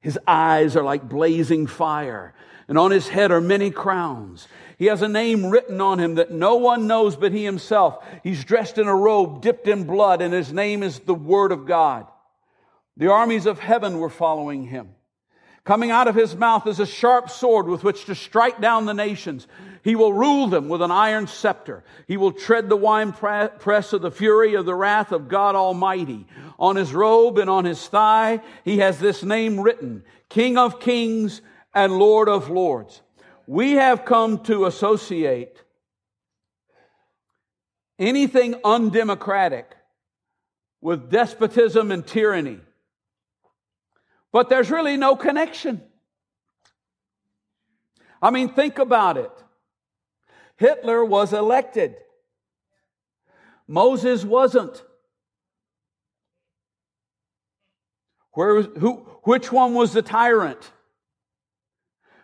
His 0.00 0.20
eyes 0.24 0.76
are 0.76 0.84
like 0.84 1.08
blazing 1.08 1.66
fire, 1.66 2.34
and 2.68 2.78
on 2.78 2.92
his 2.92 3.08
head 3.08 3.32
are 3.32 3.40
many 3.40 3.72
crowns. 3.72 4.46
He 4.78 4.86
has 4.86 5.02
a 5.02 5.08
name 5.08 5.46
written 5.46 5.80
on 5.80 5.98
him 5.98 6.14
that 6.14 6.30
no 6.30 6.54
one 6.54 6.86
knows 6.86 7.16
but 7.16 7.32
he 7.32 7.44
himself. 7.44 8.04
He's 8.22 8.44
dressed 8.44 8.78
in 8.78 8.86
a 8.86 8.94
robe 8.94 9.42
dipped 9.42 9.66
in 9.66 9.82
blood, 9.82 10.22
and 10.22 10.32
his 10.32 10.52
name 10.52 10.84
is 10.84 11.00
the 11.00 11.14
Word 11.14 11.50
of 11.50 11.66
God. 11.66 12.06
The 12.98 13.10
armies 13.10 13.46
of 13.46 13.60
heaven 13.60 13.98
were 13.98 14.10
following 14.10 14.64
him. 14.64 14.90
Coming 15.64 15.90
out 15.90 16.08
of 16.08 16.14
his 16.14 16.34
mouth 16.34 16.66
is 16.66 16.80
a 16.80 16.86
sharp 16.86 17.30
sword 17.30 17.68
with 17.68 17.84
which 17.84 18.06
to 18.06 18.14
strike 18.14 18.60
down 18.60 18.86
the 18.86 18.94
nations. 18.94 19.46
He 19.84 19.94
will 19.94 20.12
rule 20.12 20.48
them 20.48 20.68
with 20.68 20.82
an 20.82 20.90
iron 20.90 21.26
scepter. 21.26 21.84
He 22.08 22.16
will 22.16 22.32
tread 22.32 22.68
the 22.68 22.76
wine 22.76 23.12
press 23.12 23.92
of 23.92 24.02
the 24.02 24.10
fury 24.10 24.54
of 24.54 24.66
the 24.66 24.74
wrath 24.74 25.12
of 25.12 25.28
God 25.28 25.54
Almighty. 25.54 26.26
On 26.58 26.74
his 26.74 26.92
robe 26.92 27.38
and 27.38 27.48
on 27.48 27.66
his 27.66 27.86
thigh, 27.86 28.40
he 28.64 28.78
has 28.78 28.98
this 28.98 29.22
name 29.22 29.60
written, 29.60 30.02
King 30.28 30.58
of 30.58 30.80
Kings 30.80 31.40
and 31.74 31.98
Lord 31.98 32.28
of 32.28 32.50
Lords. 32.50 33.02
We 33.46 33.72
have 33.72 34.04
come 34.04 34.42
to 34.44 34.64
associate 34.66 35.62
anything 37.98 38.56
undemocratic 38.64 39.76
with 40.80 41.10
despotism 41.10 41.92
and 41.92 42.06
tyranny. 42.06 42.60
But 44.38 44.50
there's 44.50 44.70
really 44.70 44.96
no 44.96 45.16
connection. 45.16 45.82
I 48.22 48.30
mean, 48.30 48.50
think 48.50 48.78
about 48.78 49.16
it. 49.16 49.32
Hitler 50.58 51.04
was 51.04 51.32
elected. 51.32 51.96
Moses 53.66 54.24
wasn't. 54.24 54.80
Where, 58.30 58.62
who, 58.62 59.08
which 59.24 59.50
one 59.50 59.74
was 59.74 59.92
the 59.92 60.02
tyrant? 60.02 60.70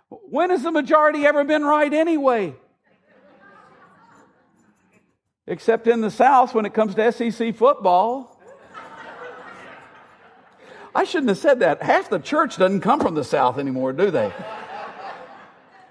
When 0.09 0.51
has 0.51 0.63
the 0.63 0.71
majority 0.71 1.27
ever 1.27 1.43
been 1.43 1.65
right 1.65 1.93
anyway? 1.93 2.55
Except 5.49 5.89
in 5.89 6.01
the 6.01 6.13
South 6.13 6.55
when 6.55 6.65
it 6.65 6.75
comes 6.75 6.95
to 6.95 7.11
SEC 7.11 7.57
football. 7.57 8.34
I 10.95 11.05
shouldn't 11.05 11.29
have 11.29 11.39
said 11.39 11.61
that. 11.61 11.83
Half 11.83 12.11
the 12.11 12.19
church 12.19 12.57
doesn't 12.57 12.81
come 12.81 13.01
from 13.01 13.15
the 13.15 13.25
South 13.25 13.59
anymore, 13.59 13.93
do 13.93 14.11
they? 14.11 14.33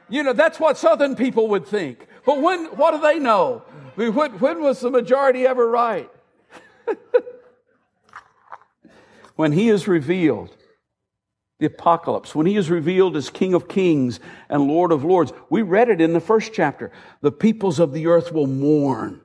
You 0.10 0.24
know, 0.24 0.34
that's 0.34 0.60
what 0.60 0.78
Southern 0.78 1.16
people 1.16 1.48
would 1.50 1.66
think. 1.66 2.08
But 2.26 2.42
when, 2.42 2.66
what 2.78 2.92
do 2.92 3.02
they 3.02 3.20
know? 3.20 3.64
I 3.96 4.00
mean, 4.00 4.14
when, 4.14 4.32
when 4.40 4.62
was 4.62 4.80
the 4.80 4.90
majority 4.90 5.46
ever 5.46 5.68
right? 5.68 6.10
when 9.36 9.52
he 9.52 9.70
is 9.70 9.88
revealed, 9.88 10.56
the 11.60 11.66
apocalypse, 11.68 12.34
when 12.36 12.46
he 12.46 12.58
is 12.58 12.70
revealed 12.70 13.16
as 13.16 13.30
King 13.30 13.54
of 13.54 13.68
Kings 13.68 14.20
and 14.50 14.68
Lord 14.68 14.92
of 14.92 15.04
Lords, 15.04 15.34
we 15.50 15.62
read 15.62 15.90
it 15.90 16.02
in 16.02 16.14
the 16.14 16.20
first 16.20 16.54
chapter. 16.54 16.92
The 17.22 17.32
peoples 17.32 17.80
of 17.80 17.94
the 17.94 18.08
earth 18.08 18.32
will 18.32 18.48
mourn 18.48 19.22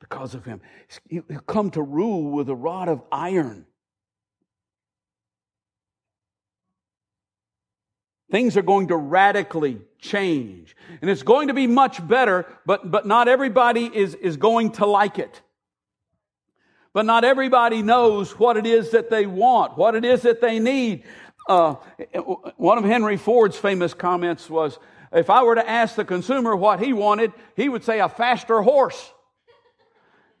because 0.00 0.34
of 0.34 0.44
him. 0.44 0.60
He'll 1.08 1.22
come 1.46 1.70
to 1.72 1.82
rule 1.82 2.30
with 2.30 2.48
a 2.48 2.54
rod 2.54 2.88
of 2.88 3.02
iron. 3.12 3.66
Things 8.30 8.56
are 8.56 8.62
going 8.62 8.88
to 8.88 8.96
radically 8.96 9.80
change. 9.98 10.76
And 11.00 11.10
it's 11.10 11.22
going 11.22 11.48
to 11.48 11.54
be 11.54 11.66
much 11.66 12.06
better, 12.06 12.46
but, 12.66 12.90
but 12.90 13.06
not 13.06 13.26
everybody 13.26 13.86
is, 13.86 14.14
is 14.14 14.36
going 14.36 14.72
to 14.72 14.86
like 14.86 15.18
it. 15.18 15.40
But 16.92 17.06
not 17.06 17.24
everybody 17.24 17.82
knows 17.82 18.38
what 18.38 18.56
it 18.56 18.66
is 18.66 18.90
that 18.90 19.10
they 19.10 19.26
want, 19.26 19.78
what 19.78 19.94
it 19.94 20.04
is 20.04 20.22
that 20.22 20.40
they 20.40 20.58
need. 20.58 21.04
Uh, 21.48 21.74
one 22.56 22.76
of 22.76 22.84
Henry 22.84 23.16
Ford's 23.16 23.56
famous 23.56 23.94
comments 23.94 24.50
was, 24.50 24.78
if 25.12 25.30
I 25.30 25.42
were 25.42 25.54
to 25.54 25.68
ask 25.68 25.94
the 25.94 26.04
consumer 26.04 26.54
what 26.54 26.80
he 26.80 26.92
wanted, 26.92 27.32
he 27.56 27.68
would 27.68 27.84
say 27.84 28.00
a 28.00 28.08
faster 28.08 28.60
horse. 28.60 29.12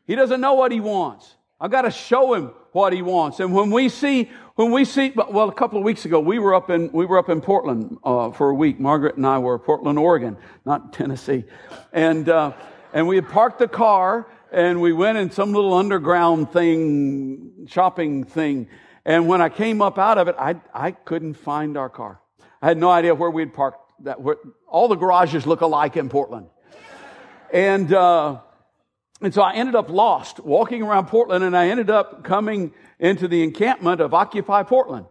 He 0.06 0.14
doesn't 0.14 0.40
know 0.40 0.54
what 0.54 0.72
he 0.72 0.80
wants. 0.80 1.36
I've 1.60 1.70
got 1.70 1.82
to 1.82 1.90
show 1.90 2.34
him 2.34 2.52
what 2.72 2.92
he 2.92 3.02
wants. 3.02 3.40
And 3.40 3.54
when 3.54 3.70
we 3.70 3.88
see, 3.88 4.30
when 4.58 4.72
we 4.72 4.84
see, 4.84 5.12
well, 5.14 5.48
a 5.48 5.54
couple 5.54 5.78
of 5.78 5.84
weeks 5.84 6.04
ago, 6.04 6.18
we 6.18 6.40
were 6.40 6.52
up 6.52 6.68
in, 6.68 6.90
we 6.90 7.06
were 7.06 7.16
up 7.16 7.28
in 7.28 7.40
Portland, 7.40 7.96
uh, 8.02 8.32
for 8.32 8.50
a 8.50 8.54
week. 8.54 8.80
Margaret 8.80 9.16
and 9.16 9.24
I 9.24 9.38
were 9.38 9.56
Portland, 9.56 10.00
Oregon, 10.00 10.36
not 10.64 10.92
Tennessee. 10.92 11.44
And, 11.92 12.28
uh, 12.28 12.54
and 12.92 13.06
we 13.06 13.14
had 13.14 13.28
parked 13.28 13.60
the 13.60 13.68
car 13.68 14.26
and 14.50 14.80
we 14.80 14.92
went 14.92 15.16
in 15.16 15.30
some 15.30 15.52
little 15.52 15.74
underground 15.74 16.50
thing, 16.50 17.68
shopping 17.68 18.24
thing. 18.24 18.66
And 19.04 19.28
when 19.28 19.40
I 19.40 19.48
came 19.48 19.80
up 19.80 19.96
out 19.96 20.18
of 20.18 20.26
it, 20.26 20.34
I, 20.36 20.56
I 20.74 20.90
couldn't 20.90 21.34
find 21.34 21.76
our 21.76 21.88
car. 21.88 22.20
I 22.60 22.66
had 22.66 22.78
no 22.78 22.90
idea 22.90 23.14
where 23.14 23.30
we'd 23.30 23.54
parked 23.54 23.78
that, 24.06 24.20
where, 24.20 24.38
all 24.66 24.88
the 24.88 24.96
garages 24.96 25.46
look 25.46 25.60
alike 25.60 25.96
in 25.96 26.08
Portland. 26.08 26.48
And, 27.52 27.92
uh, 27.92 28.40
and 29.20 29.34
so 29.34 29.42
I 29.42 29.54
ended 29.54 29.74
up 29.74 29.90
lost 29.90 30.38
walking 30.40 30.82
around 30.82 31.06
Portland 31.06 31.42
and 31.42 31.56
I 31.56 31.68
ended 31.68 31.90
up 31.90 32.22
coming 32.22 32.72
into 33.00 33.26
the 33.26 33.42
encampment 33.42 34.00
of 34.00 34.14
Occupy 34.14 34.62
Portland. 34.62 35.06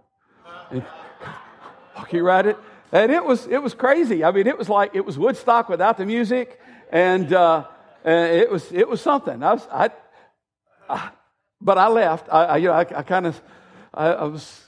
And 0.71 0.83
walking 1.95 2.21
around 2.21 2.47
it. 2.47 2.57
And 2.91 3.11
it 3.11 3.25
was, 3.25 3.47
it 3.47 3.61
was 3.61 3.73
crazy. 3.73 4.23
I 4.23 4.31
mean, 4.31 4.47
it 4.47 4.57
was 4.57 4.69
like, 4.69 4.95
it 4.95 5.05
was 5.05 5.17
Woodstock 5.17 5.67
without 5.67 5.97
the 5.97 6.05
music. 6.05 6.59
And, 6.89 7.33
uh, 7.33 7.65
it 8.05 8.49
was, 8.49 8.71
it 8.71 8.87
was 8.87 9.01
something. 9.01 9.43
I 9.43 9.53
was, 9.53 9.67
I, 9.69 9.89
I 10.89 11.09
but 11.59 11.77
I 11.77 11.87
left. 11.87 12.27
I, 12.31 12.45
I 12.45 12.57
you 12.57 12.67
know, 12.67 12.73
I, 12.73 12.81
I 12.81 13.03
kind 13.03 13.27
of, 13.27 13.41
I, 13.93 14.07
I, 14.07 14.23
was, 14.23 14.61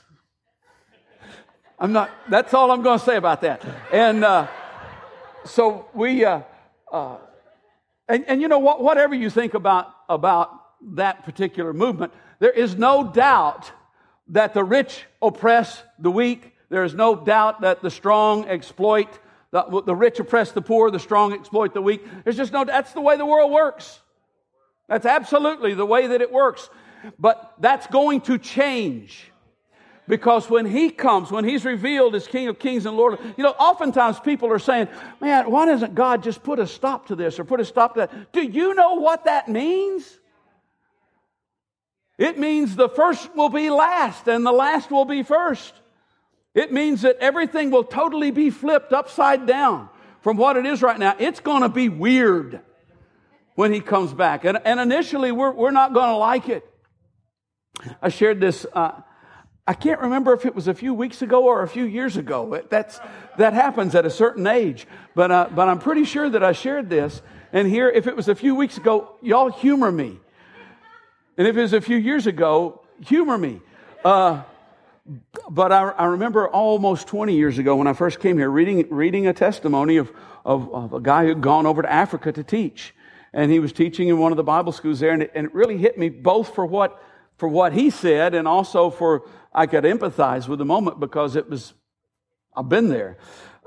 I'm 1.78 1.92
not, 1.92 2.10
that's 2.28 2.52
all 2.52 2.70
I'm 2.70 2.82
going 2.82 2.98
to 2.98 3.04
say 3.04 3.16
about 3.16 3.40
that. 3.40 3.64
And, 3.90 4.22
uh, 4.22 4.48
so 5.46 5.88
we, 5.94 6.26
uh, 6.26 6.42
uh 6.92 7.16
and, 8.10 8.24
and 8.26 8.42
you 8.42 8.48
know 8.48 8.58
what? 8.58 8.82
Whatever 8.82 9.14
you 9.14 9.30
think 9.30 9.54
about, 9.54 9.94
about 10.08 10.50
that 10.94 11.24
particular 11.24 11.72
movement, 11.72 12.12
there 12.40 12.50
is 12.50 12.76
no 12.76 13.04
doubt 13.08 13.70
that 14.28 14.52
the 14.52 14.64
rich 14.64 15.04
oppress 15.22 15.82
the 15.98 16.10
weak. 16.10 16.52
There 16.68 16.84
is 16.84 16.94
no 16.94 17.14
doubt 17.14 17.60
that 17.60 17.82
the 17.82 17.90
strong 17.90 18.48
exploit, 18.48 19.08
the, 19.52 19.82
the 19.84 19.94
rich 19.94 20.18
oppress 20.18 20.52
the 20.52 20.62
poor, 20.62 20.90
the 20.90 20.98
strong 20.98 21.32
exploit 21.32 21.72
the 21.72 21.82
weak. 21.82 22.04
There's 22.24 22.36
just 22.36 22.52
no, 22.52 22.64
that's 22.64 22.92
the 22.92 23.00
way 23.00 23.16
the 23.16 23.26
world 23.26 23.52
works. 23.52 24.00
That's 24.88 25.06
absolutely 25.06 25.74
the 25.74 25.86
way 25.86 26.08
that 26.08 26.20
it 26.20 26.32
works. 26.32 26.68
But 27.18 27.54
that's 27.60 27.86
going 27.86 28.22
to 28.22 28.38
change. 28.38 29.29
Because 30.10 30.50
when 30.50 30.66
he 30.66 30.90
comes, 30.90 31.30
when 31.30 31.44
he's 31.44 31.64
revealed 31.64 32.16
as 32.16 32.26
King 32.26 32.48
of 32.48 32.58
Kings 32.58 32.84
and 32.84 32.96
Lord, 32.96 33.20
you 33.36 33.44
know, 33.44 33.50
oftentimes 33.50 34.18
people 34.18 34.50
are 34.50 34.58
saying, 34.58 34.88
man, 35.20 35.48
why 35.48 35.66
doesn't 35.66 35.94
God 35.94 36.24
just 36.24 36.42
put 36.42 36.58
a 36.58 36.66
stop 36.66 37.06
to 37.06 37.14
this 37.14 37.38
or 37.38 37.44
put 37.44 37.60
a 37.60 37.64
stop 37.64 37.94
to 37.94 38.00
that? 38.00 38.32
Do 38.32 38.42
you 38.42 38.74
know 38.74 38.94
what 38.94 39.26
that 39.26 39.48
means? 39.48 40.18
It 42.18 42.40
means 42.40 42.74
the 42.74 42.88
first 42.88 43.36
will 43.36 43.50
be 43.50 43.70
last 43.70 44.26
and 44.26 44.44
the 44.44 44.50
last 44.50 44.90
will 44.90 45.04
be 45.04 45.22
first. 45.22 45.74
It 46.54 46.72
means 46.72 47.02
that 47.02 47.16
everything 47.20 47.70
will 47.70 47.84
totally 47.84 48.32
be 48.32 48.50
flipped 48.50 48.92
upside 48.92 49.46
down 49.46 49.88
from 50.22 50.36
what 50.36 50.56
it 50.56 50.66
is 50.66 50.82
right 50.82 50.98
now. 50.98 51.14
It's 51.20 51.38
going 51.38 51.62
to 51.62 51.68
be 51.68 51.88
weird 51.88 52.58
when 53.54 53.72
he 53.72 53.78
comes 53.80 54.12
back. 54.12 54.44
And, 54.44 54.58
and 54.64 54.80
initially, 54.80 55.30
we're, 55.30 55.52
we're 55.52 55.70
not 55.70 55.94
going 55.94 56.08
to 56.08 56.16
like 56.16 56.48
it. 56.48 56.68
I 58.02 58.08
shared 58.08 58.40
this. 58.40 58.66
Uh, 58.72 59.02
I 59.70 59.74
can't 59.74 60.00
remember 60.00 60.32
if 60.32 60.46
it 60.46 60.52
was 60.56 60.66
a 60.66 60.74
few 60.74 60.92
weeks 60.92 61.22
ago 61.22 61.44
or 61.44 61.62
a 61.62 61.68
few 61.68 61.84
years 61.84 62.16
ago. 62.16 62.60
That's, 62.70 62.98
that 63.38 63.52
happens 63.52 63.94
at 63.94 64.04
a 64.04 64.10
certain 64.10 64.48
age. 64.48 64.84
But, 65.14 65.30
uh, 65.30 65.48
but 65.54 65.68
I'm 65.68 65.78
pretty 65.78 66.02
sure 66.02 66.28
that 66.28 66.42
I 66.42 66.50
shared 66.50 66.90
this. 66.90 67.22
And 67.52 67.68
here, 67.68 67.88
if 67.88 68.08
it 68.08 68.16
was 68.16 68.26
a 68.26 68.34
few 68.34 68.56
weeks 68.56 68.78
ago, 68.78 69.14
y'all 69.22 69.48
humor 69.48 69.92
me. 69.92 70.18
And 71.38 71.46
if 71.46 71.56
it 71.56 71.60
was 71.60 71.72
a 71.72 71.80
few 71.80 71.96
years 71.96 72.26
ago, 72.26 72.82
humor 73.06 73.38
me. 73.38 73.60
Uh, 74.04 74.42
but 75.48 75.70
I, 75.70 75.90
I, 75.90 76.06
remember 76.06 76.48
almost 76.48 77.06
20 77.06 77.36
years 77.36 77.58
ago 77.58 77.76
when 77.76 77.86
I 77.86 77.92
first 77.92 78.18
came 78.18 78.38
here 78.38 78.50
reading, 78.50 78.88
reading 78.90 79.28
a 79.28 79.32
testimony 79.32 79.98
of, 79.98 80.10
of, 80.44 80.74
of, 80.74 80.94
a 80.94 81.00
guy 81.00 81.26
who'd 81.26 81.42
gone 81.42 81.66
over 81.66 81.82
to 81.82 81.92
Africa 81.92 82.32
to 82.32 82.42
teach. 82.42 82.92
And 83.32 83.52
he 83.52 83.60
was 83.60 83.72
teaching 83.72 84.08
in 84.08 84.18
one 84.18 84.32
of 84.32 84.36
the 84.36 84.42
Bible 84.42 84.72
schools 84.72 84.98
there. 84.98 85.12
And 85.12 85.22
it, 85.22 85.30
and 85.32 85.46
it 85.46 85.54
really 85.54 85.78
hit 85.78 85.96
me 85.96 86.08
both 86.08 86.56
for 86.56 86.66
what, 86.66 87.00
for 87.40 87.48
what 87.48 87.72
he 87.72 87.88
said 87.88 88.34
and 88.34 88.46
also 88.46 88.90
for 88.90 89.22
I 89.50 89.66
could 89.66 89.84
empathize 89.84 90.46
with 90.46 90.58
the 90.58 90.66
moment 90.66 91.00
because 91.00 91.36
it 91.36 91.48
was, 91.48 91.72
I've 92.54 92.68
been 92.68 92.88
there. 92.88 93.16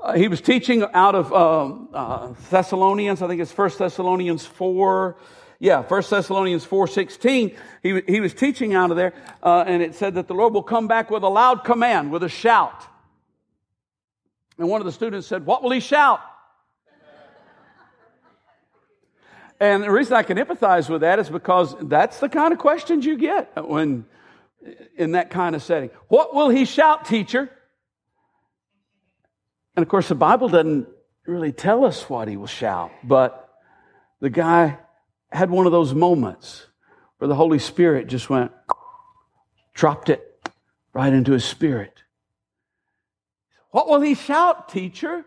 Uh, 0.00 0.12
he 0.12 0.28
was 0.28 0.40
teaching 0.40 0.84
out 0.94 1.16
of 1.16 1.32
uh, 1.32 1.64
uh, 1.92 2.34
Thessalonians, 2.50 3.20
I 3.20 3.26
think 3.26 3.40
it's 3.40 3.50
First 3.50 3.80
Thessalonians 3.80 4.46
4, 4.46 5.16
yeah, 5.58 5.82
First 5.82 6.10
Thessalonians 6.10 6.64
4.16. 6.64 7.56
He, 7.82 8.00
he 8.06 8.20
was 8.20 8.32
teaching 8.32 8.74
out 8.74 8.92
of 8.92 8.96
there, 8.96 9.12
uh, 9.42 9.64
and 9.66 9.82
it 9.82 9.96
said 9.96 10.14
that 10.14 10.28
the 10.28 10.34
Lord 10.34 10.54
will 10.54 10.62
come 10.62 10.86
back 10.86 11.10
with 11.10 11.24
a 11.24 11.28
loud 11.28 11.64
command, 11.64 12.12
with 12.12 12.22
a 12.22 12.28
shout. 12.28 12.86
And 14.56 14.68
one 14.68 14.80
of 14.80 14.84
the 14.84 14.92
students 14.92 15.26
said, 15.26 15.44
what 15.44 15.64
will 15.64 15.72
he 15.72 15.80
shout? 15.80 16.20
And 19.64 19.82
the 19.82 19.90
reason 19.90 20.12
I 20.12 20.22
can 20.22 20.36
empathize 20.36 20.90
with 20.90 21.00
that 21.00 21.18
is 21.18 21.30
because 21.30 21.74
that's 21.80 22.20
the 22.20 22.28
kind 22.28 22.52
of 22.52 22.58
questions 22.58 23.06
you 23.06 23.16
get 23.16 23.50
when 23.66 24.04
in 24.94 25.12
that 25.12 25.30
kind 25.30 25.56
of 25.56 25.62
setting. 25.62 25.88
What 26.08 26.34
will 26.34 26.50
he 26.50 26.66
shout, 26.66 27.06
teacher? 27.06 27.48
And 29.74 29.82
of 29.82 29.88
course, 29.88 30.08
the 30.08 30.14
Bible 30.16 30.50
doesn't 30.50 30.86
really 31.26 31.50
tell 31.50 31.86
us 31.86 32.10
what 32.10 32.28
he 32.28 32.36
will 32.36 32.46
shout, 32.46 32.90
but 33.02 33.54
the 34.20 34.28
guy 34.28 34.76
had 35.32 35.48
one 35.48 35.64
of 35.64 35.72
those 35.72 35.94
moments 35.94 36.66
where 37.16 37.28
the 37.28 37.34
Holy 37.34 37.58
Spirit 37.58 38.06
just 38.06 38.28
went, 38.28 38.52
dropped 39.72 40.10
it 40.10 40.46
right 40.92 41.14
into 41.14 41.32
his 41.32 41.44
spirit. 41.46 42.02
What 43.70 43.88
will 43.88 44.02
he 44.02 44.14
shout, 44.14 44.68
teacher? 44.68 45.24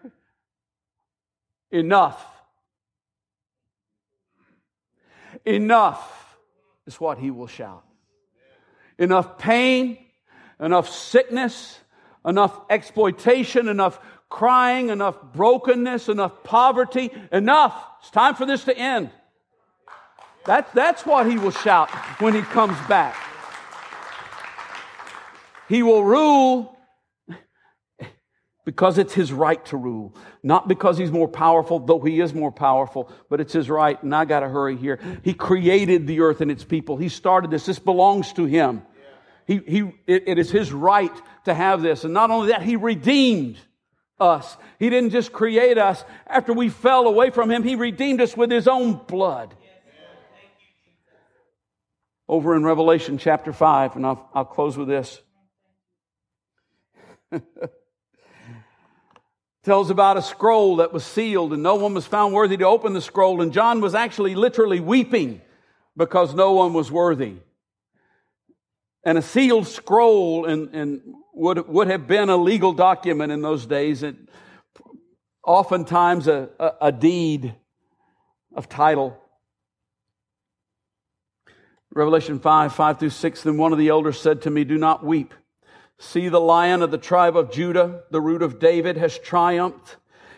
Enough. 1.72 2.24
Enough 5.48 6.38
is 6.86 7.00
what 7.00 7.18
he 7.18 7.32
will 7.32 7.48
shout. 7.48 7.86
Enough 9.00 9.38
pain, 9.38 9.98
enough 10.60 10.90
sickness, 10.90 11.80
enough 12.26 12.60
exploitation, 12.70 13.70
enough 13.70 13.98
crying, 14.28 14.90
enough 14.90 15.16
brokenness, 15.34 16.10
enough 16.10 16.44
poverty. 16.44 17.12
Enough. 17.32 17.74
It's 18.02 18.12
time 18.12 18.36
for 18.36 18.46
this 18.46 18.66
to 18.66 18.78
end. 18.78 19.10
That's, 20.46 20.70
that's 20.74 21.06
what 21.06 21.30
he 21.30 21.38
will 21.38 21.52
shout 21.52 21.90
when 22.20 22.34
he 22.34 22.42
comes 22.42 22.78
back. 22.88 23.16
He 25.70 25.82
will 25.82 26.04
rule 26.04 26.77
because 28.68 28.98
it's 28.98 29.14
his 29.14 29.32
right 29.32 29.64
to 29.68 29.78
rule. 29.78 30.14
Not 30.44 30.68
because 30.68 30.98
he's 30.98 31.10
more 31.10 31.30
powerful, 31.30 31.80
though 31.80 32.02
he 32.02 32.20
is 32.20 32.34
more 32.34 32.52
powerful, 32.52 33.10
but 33.30 33.40
it's 33.40 33.54
his 33.54 33.70
right. 33.70 34.04
And 34.04 34.14
I 34.14 34.26
got 34.26 34.42
to 34.42 34.50
hurry 34.50 34.76
here. 34.76 35.00
He 35.24 35.34
created 35.34 36.06
the 36.06 36.20
earth 36.20 36.42
and 36.42 36.52
its 36.52 36.66
people. 36.66 36.98
He 36.98 37.08
started 37.08 37.50
this. 37.50 37.66
This 37.66 37.80
belongs 37.80 38.34
to 38.34 38.44
him. 38.44 38.82
He, 39.46 39.62
he, 39.66 39.80
it, 40.06 40.24
it 40.28 40.38
is 40.38 40.52
his 40.52 40.74
right 40.74 41.14
to 41.46 41.54
have 41.54 41.82
this. 41.82 42.04
And 42.04 42.14
not 42.14 42.30
only 42.30 42.50
that, 42.50 42.62
he 42.62 42.76
redeemed 42.76 43.58
us. 44.20 44.58
He 44.80 44.90
didn't 44.90 45.12
just 45.12 45.32
create 45.32 45.78
us 45.78 46.04
after 46.28 46.52
we 46.52 46.68
fell 46.68 47.08
away 47.08 47.30
from 47.30 47.50
him. 47.50 47.64
He 47.64 47.78
redeemed 47.78 48.20
us 48.20 48.36
with 48.36 48.52
his 48.52 48.68
own 48.68 49.00
blood. 49.08 49.56
Over 52.28 52.54
in 52.54 52.66
Revelation 52.66 53.18
chapter 53.18 53.54
5, 53.54 53.96
and 53.96 54.06
I'll, 54.06 54.30
I'll 54.34 54.44
close 54.44 54.76
with 54.76 54.90
this. 54.90 55.22
tells 59.68 59.90
about 59.90 60.16
a 60.16 60.22
scroll 60.22 60.78
that 60.78 60.94
was 60.94 61.04
sealed 61.04 61.52
and 61.52 61.62
no 61.62 61.76
one 61.76 61.94
was 61.94 62.08
found 62.08 62.34
worthy 62.34 62.56
to 62.56 62.64
open 62.64 62.94
the 62.94 63.02
scroll. 63.02 63.42
And 63.42 63.52
John 63.52 63.82
was 63.82 63.96
actually 63.96 64.34
literally 64.34 64.80
weeping 64.80 65.42
because 65.98 66.34
no 66.34 66.54
one 66.54 66.72
was 66.72 66.90
worthy. 66.90 67.36
And 69.04 69.18
a 69.18 69.22
sealed 69.22 69.68
scroll 69.68 70.46
and, 70.46 70.74
and 70.74 71.02
would, 71.34 71.68
would 71.68 71.90
have 71.90 72.08
been 72.08 72.30
a 72.30 72.38
legal 72.38 72.72
document 72.72 73.34
in 73.34 73.42
those 73.42 73.66
days. 73.66 74.04
It, 74.04 74.16
oftentimes 75.46 76.30
a, 76.30 76.48
a, 76.58 76.72
a 76.84 76.92
deed 76.94 77.54
of 78.56 78.70
title. 78.70 79.22
Revelation 81.94 82.40
5, 82.40 82.74
5 82.74 83.00
through 83.00 83.10
6, 83.10 83.44
then 83.44 83.58
one 83.58 83.74
of 83.74 83.80
the 83.80 83.90
elders 83.90 84.18
said 84.18 84.44
to 84.44 84.50
me, 84.50 84.64
Do 84.64 84.78
not 84.78 85.04
weep. 85.04 85.34
See, 86.00 86.30
the 86.30 86.40
lion 86.40 86.84
of 86.84 86.92
the 86.92 86.98
tribe 86.98 87.36
of 87.36 87.52
Judah, 87.52 88.04
the 88.12 88.22
root 88.22 88.44
of 88.44 88.60
David, 88.60 88.98
has 88.98 89.18
triumphed. 89.18 89.96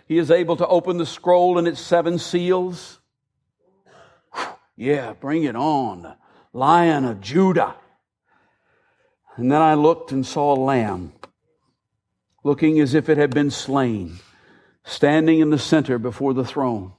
He 0.08 0.18
is 0.18 0.32
able 0.32 0.56
to 0.58 0.68
open 0.68 0.98
the 0.98 1.06
scroll 1.06 1.58
and 1.58 1.68
its 1.68 1.82
seven 1.82 2.18
seals. 2.18 3.00
Yeah, 4.76 5.14
bring 5.14 5.44
it 5.44 5.58
on. 5.58 6.16
Lion 6.54 7.04
of 7.04 7.20
Judah. 7.20 7.76
And 9.36 9.52
then 9.52 9.62
I 9.62 9.74
looked 9.74 10.12
and 10.12 10.26
saw 10.26 10.54
a 10.54 10.60
lamb, 10.60 11.14
looking 12.44 12.80
as 12.80 12.94
if 12.94 13.10
it 13.10 13.18
had 13.18 13.34
been 13.34 13.52
slain, 13.52 14.20
standing 14.84 15.40
in 15.40 15.50
the 15.50 15.60
center 15.60 16.00
before 16.00 16.34
the 16.34 16.46
throne, 16.46 16.94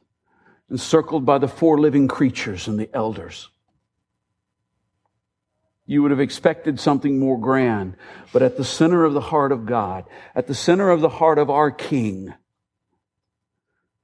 encircled 0.70 1.24
by 1.24 1.38
the 1.38 1.48
four 1.48 1.78
living 1.80 2.08
creatures 2.08 2.68
and 2.68 2.78
the 2.78 2.90
elders 2.94 3.48
you 5.90 6.02
would 6.02 6.12
have 6.12 6.20
expected 6.20 6.78
something 6.78 7.18
more 7.18 7.36
grand. 7.36 7.96
But 8.32 8.42
at 8.42 8.56
the 8.56 8.64
center 8.64 9.02
of 9.02 9.12
the 9.12 9.20
heart 9.20 9.50
of 9.50 9.66
God, 9.66 10.04
at 10.36 10.46
the 10.46 10.54
center 10.54 10.88
of 10.88 11.00
the 11.00 11.08
heart 11.08 11.36
of 11.36 11.50
our 11.50 11.72
King, 11.72 12.32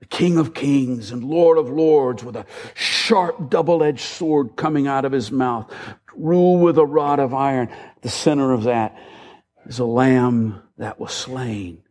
the 0.00 0.06
King 0.06 0.36
of 0.36 0.52
Kings 0.52 1.12
and 1.12 1.22
Lord 1.22 1.58
of 1.58 1.70
Lords 1.70 2.24
with 2.24 2.34
a 2.34 2.44
sharp 2.74 3.50
double 3.50 3.84
edged 3.84 4.00
sword 4.00 4.56
coming 4.56 4.88
out 4.88 5.04
of 5.04 5.12
his 5.12 5.30
mouth, 5.30 5.72
rule 6.16 6.58
with 6.58 6.76
a 6.76 6.84
rod 6.84 7.20
of 7.20 7.32
iron. 7.32 7.68
At 7.68 8.02
the 8.02 8.08
center 8.08 8.50
of 8.50 8.64
that 8.64 8.98
is 9.66 9.78
a 9.78 9.84
lamb 9.84 10.60
that 10.78 10.98
was 10.98 11.12
slain, 11.12 11.84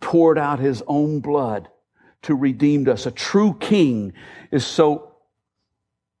poured 0.00 0.36
out 0.36 0.58
his 0.58 0.82
own 0.86 1.20
blood 1.20 1.70
to 2.22 2.34
redeem 2.34 2.86
us. 2.90 3.06
A 3.06 3.10
true 3.10 3.56
king 3.58 4.12
is 4.50 4.66
so 4.66 5.14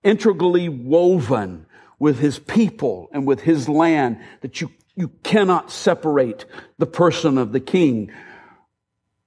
integrally 0.02 0.70
woven 0.70 1.65
with 1.98 2.18
his 2.18 2.38
people 2.38 3.08
and 3.12 3.26
with 3.26 3.40
his 3.40 3.68
land 3.68 4.18
that 4.42 4.60
you, 4.60 4.70
you 4.94 5.08
cannot 5.22 5.70
separate 5.70 6.44
the 6.78 6.86
person 6.86 7.38
of 7.38 7.52
the 7.52 7.60
king 7.60 8.10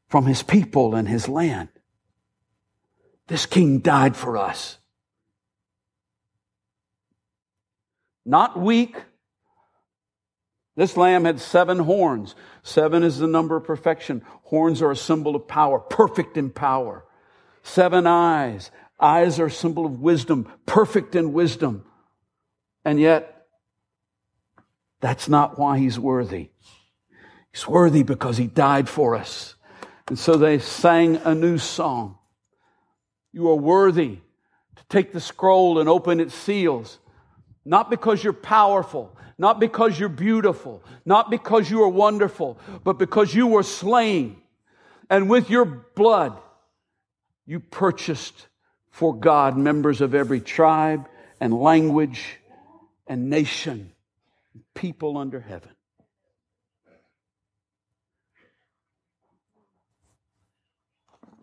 from 0.08 0.26
his 0.26 0.44
people 0.44 0.96
and 0.96 1.08
his 1.08 1.28
land. 1.28 1.70
This 3.28 3.46
king 3.46 3.80
died 3.80 4.16
for 4.16 4.38
us. 4.38 4.78
Not 8.26 8.60
weak. 8.60 8.96
This 10.76 10.96
lamb 10.96 11.26
had 11.26 11.40
seven 11.40 11.80
horns. 11.80 12.36
Seven 12.64 13.04
is 13.04 13.18
the 13.18 13.28
number 13.28 13.56
of 13.56 13.66
perfection. 13.66 14.24
Horns 14.44 14.82
are 14.82 14.92
a 14.92 14.96
symbol 14.96 15.36
of 15.36 15.48
power, 15.48 15.80
perfect 15.80 16.38
in 16.38 16.50
power. 16.50 17.06
Seven 17.64 18.08
eyes. 18.08 18.72
Eyes 19.00 19.40
are 19.40 19.48
a 19.48 19.52
symbol 19.52 19.86
of 19.86 20.00
wisdom, 20.00 20.52
perfect 20.66 21.16
in 21.16 21.34
wisdom. 21.34 21.86
And 22.86 23.00
yet, 23.00 23.48
that's 25.02 25.30
not 25.30 25.58
why 25.58 25.80
he's 25.80 26.00
worthy. 26.00 26.50
He's 27.52 27.68
worthy 27.68 28.04
because 28.04 28.38
he 28.38 28.48
died 28.48 28.90
for 28.90 29.16
us. 29.16 29.56
And 30.08 30.18
so 30.18 30.36
they 30.36 30.60
sang 30.60 31.18
a 31.18 31.36
new 31.36 31.58
song. 31.58 32.18
You 33.32 33.50
are 33.50 33.56
worthy 33.56 34.18
to 34.76 34.84
take 34.90 35.14
the 35.14 35.22
scroll 35.22 35.80
and 35.80 35.88
open 35.88 36.20
its 36.20 36.34
seals, 36.34 37.00
not 37.64 37.90
because 37.90 38.24
you're 38.24 38.34
powerful, 38.34 39.16
not 39.38 39.60
because 39.60 40.00
you're 40.00 40.10
beautiful, 40.10 40.84
not 41.06 41.30
because 41.30 41.70
you 41.70 41.84
are 41.84 41.90
wonderful, 41.90 42.58
but 42.84 42.98
because 42.98 43.34
you 43.34 43.48
were 43.48 43.64
slain. 43.64 44.42
And 45.10 45.30
with 45.30 45.50
your 45.50 45.66
blood, 45.66 46.38
you 47.46 47.60
purchased 47.60 48.48
for 48.92 49.16
God 49.16 49.58
members 49.58 50.02
of 50.02 50.14
every 50.14 50.42
tribe 50.42 51.08
and 51.40 51.54
language 51.54 52.39
and 53.10 53.30
nation, 53.30 53.92
people 54.74 55.18
under 55.18 55.42
heaven. 55.42 55.72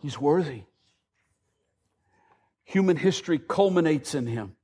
He's 0.00 0.18
worthy. 0.18 0.62
Human 2.64 2.96
history 2.96 3.38
culminates 3.38 4.14
in 4.14 4.26
him. 4.26 4.54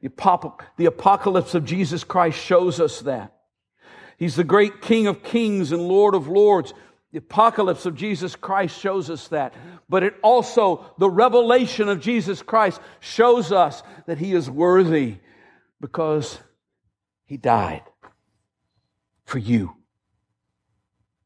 The 0.00 0.86
apocalypse 0.86 1.54
of 1.54 1.64
Jesus 1.64 2.04
Christ 2.04 2.38
shows 2.38 2.80
us 2.80 3.00
that. 3.00 3.34
He's 4.16 4.36
the 4.36 4.44
great 4.44 4.80
King 4.80 5.08
of 5.08 5.22
kings 5.22 5.72
and 5.72 5.82
Lord 5.82 6.14
of 6.14 6.28
lords 6.28 6.72
the 7.16 7.18
apocalypse 7.18 7.86
of 7.86 7.94
Jesus 7.94 8.36
Christ 8.36 8.78
shows 8.78 9.08
us 9.08 9.28
that. 9.28 9.54
But 9.88 10.02
it 10.02 10.16
also, 10.22 10.84
the 10.98 11.08
revelation 11.08 11.88
of 11.88 11.98
Jesus 11.98 12.42
Christ 12.42 12.78
shows 13.00 13.52
us 13.52 13.82
that 14.06 14.18
he 14.18 14.34
is 14.34 14.50
worthy 14.50 15.16
because 15.80 16.38
he 17.24 17.36
died 17.36 17.82
for 19.24 19.38
you, 19.38 19.74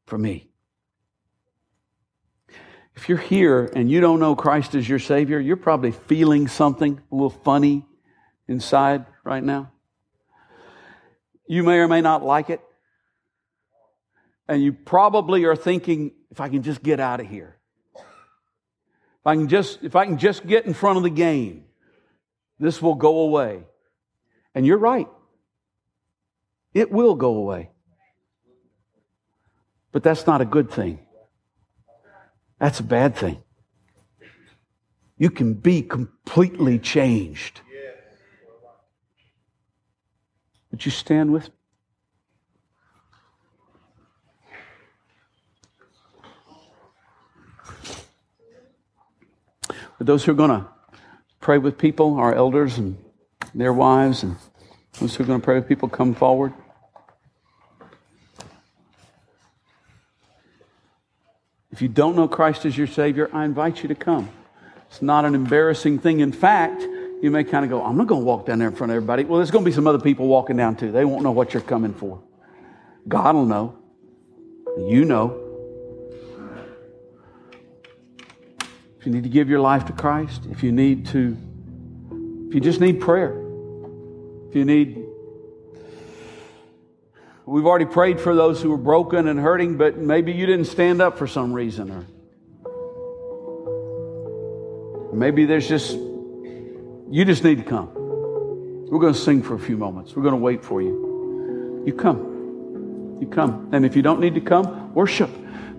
for 0.05 0.17
me. 0.17 0.49
If 2.95 3.09
you're 3.09 3.17
here 3.17 3.71
and 3.75 3.89
you 3.89 4.01
don't 4.01 4.19
know 4.19 4.35
Christ 4.35 4.75
as 4.75 4.87
your 4.87 4.99
Savior, 4.99 5.39
you're 5.39 5.57
probably 5.57 5.91
feeling 5.91 6.47
something 6.47 6.99
a 7.11 7.15
little 7.15 7.29
funny 7.29 7.85
inside 8.47 9.05
right 9.23 9.43
now. 9.43 9.71
You 11.47 11.63
may 11.63 11.77
or 11.77 11.87
may 11.87 12.01
not 12.01 12.23
like 12.23 12.49
it 12.49 12.61
and 14.51 14.61
you 14.61 14.73
probably 14.73 15.45
are 15.45 15.55
thinking, 15.55 16.11
if 16.29 16.41
I 16.41 16.49
can 16.49 16.61
just 16.61 16.83
get 16.83 16.99
out 16.99 17.21
of 17.21 17.27
here. 17.27 17.57
If 17.95 19.27
I 19.27 19.35
can 19.35 19.47
just, 19.47 19.81
if 19.81 19.95
I 19.95 20.05
can 20.05 20.17
just 20.17 20.45
get 20.45 20.65
in 20.65 20.73
front 20.73 20.97
of 20.97 21.03
the 21.03 21.09
game, 21.09 21.63
this 22.59 22.81
will 22.81 22.95
go 22.95 23.19
away. 23.19 23.63
And 24.53 24.65
you're 24.65 24.77
right. 24.77 25.07
It 26.73 26.91
will 26.91 27.15
go 27.15 27.35
away. 27.35 27.69
But 29.91 30.03
that's 30.03 30.25
not 30.25 30.41
a 30.41 30.45
good 30.45 30.71
thing. 30.71 30.99
That's 32.59 32.79
a 32.79 32.83
bad 32.83 33.15
thing. 33.15 33.41
You 35.17 35.29
can 35.29 35.53
be 35.53 35.81
completely 35.81 36.79
changed. 36.79 37.61
Would 40.71 40.85
you 40.85 40.91
stand 40.91 41.33
with 41.33 41.49
me? 41.49 41.55
For 49.97 50.05
those 50.05 50.23
who 50.23 50.31
are 50.31 50.35
going 50.35 50.49
to 50.49 50.67
pray 51.39 51.59
with 51.59 51.77
people, 51.77 52.15
our 52.15 52.33
elders 52.33 52.79
and 52.79 52.97
their 53.53 53.73
wives, 53.73 54.23
and 54.23 54.35
those 54.99 55.15
who 55.15 55.23
are 55.23 55.27
going 55.27 55.39
to 55.39 55.43
pray 55.43 55.55
with 55.55 55.67
people, 55.67 55.89
come 55.89 56.13
forward. 56.13 56.53
If 61.71 61.81
you 61.81 61.87
don't 61.87 62.15
know 62.15 62.27
Christ 62.27 62.65
as 62.65 62.77
your 62.77 62.87
Savior, 62.87 63.29
I 63.33 63.45
invite 63.45 63.81
you 63.81 63.87
to 63.87 63.95
come. 63.95 64.29
It's 64.89 65.01
not 65.01 65.23
an 65.23 65.35
embarrassing 65.35 65.99
thing. 65.99 66.19
In 66.19 66.33
fact, 66.33 66.81
you 67.21 67.31
may 67.31 67.43
kind 67.43 67.63
of 67.63 67.71
go, 67.71 67.83
I'm 67.83 67.97
not 67.97 68.07
going 68.07 68.21
to 68.21 68.25
walk 68.25 68.45
down 68.45 68.59
there 68.59 68.67
in 68.67 68.75
front 68.75 68.91
of 68.91 68.95
everybody. 68.97 69.23
Well, 69.23 69.37
there's 69.37 69.51
going 69.51 69.63
to 69.63 69.69
be 69.69 69.73
some 69.73 69.87
other 69.87 69.99
people 69.99 70.27
walking 70.27 70.57
down 70.57 70.75
too. 70.75 70.91
They 70.91 71.05
won't 71.05 71.23
know 71.23 71.31
what 71.31 71.53
you're 71.53 71.63
coming 71.63 71.93
for. 71.93 72.21
God 73.07 73.35
will 73.35 73.45
know. 73.45 73.77
You 74.77 75.05
know. 75.05 75.37
If 78.99 79.05
you 79.05 79.13
need 79.13 79.23
to 79.23 79.29
give 79.29 79.49
your 79.49 79.59
life 79.59 79.85
to 79.85 79.93
Christ, 79.93 80.45
if 80.51 80.61
you 80.61 80.71
need 80.71 81.07
to, 81.07 81.35
if 82.47 82.53
you 82.53 82.59
just 82.59 82.79
need 82.79 83.01
prayer, 83.01 83.40
if 84.51 84.55
you 84.55 84.65
need 84.65 85.01
We've 87.51 87.65
already 87.65 87.85
prayed 87.85 88.21
for 88.21 88.35
those 88.35 88.61
who 88.61 88.71
are 88.71 88.77
broken 88.77 89.27
and 89.27 89.39
hurting, 89.39 89.77
but 89.77 89.97
maybe 89.97 90.31
you 90.31 90.45
didn't 90.45 90.65
stand 90.65 91.01
up 91.01 91.17
for 91.17 91.25
some 91.27 91.51
reason. 91.51 91.91
Or 91.91 92.05
maybe 95.13 95.45
there's 95.45 95.67
just, 95.67 95.91
you 95.91 97.25
just 97.25 97.43
need 97.43 97.57
to 97.57 97.63
come. 97.63 97.91
We're 97.93 98.99
going 98.99 99.13
to 99.13 99.19
sing 99.19 99.43
for 99.43 99.55
a 99.55 99.59
few 99.59 99.75
moments. 99.75 100.15
We're 100.15 100.23
going 100.23 100.35
to 100.35 100.41
wait 100.41 100.63
for 100.63 100.81
you. 100.81 101.83
You 101.85 101.93
come. 101.93 103.17
You 103.19 103.27
come. 103.27 103.69
And 103.73 103.85
if 103.85 103.97
you 103.97 104.01
don't 104.01 104.21
need 104.21 104.35
to 104.35 104.41
come, 104.41 104.93
worship 104.93 105.31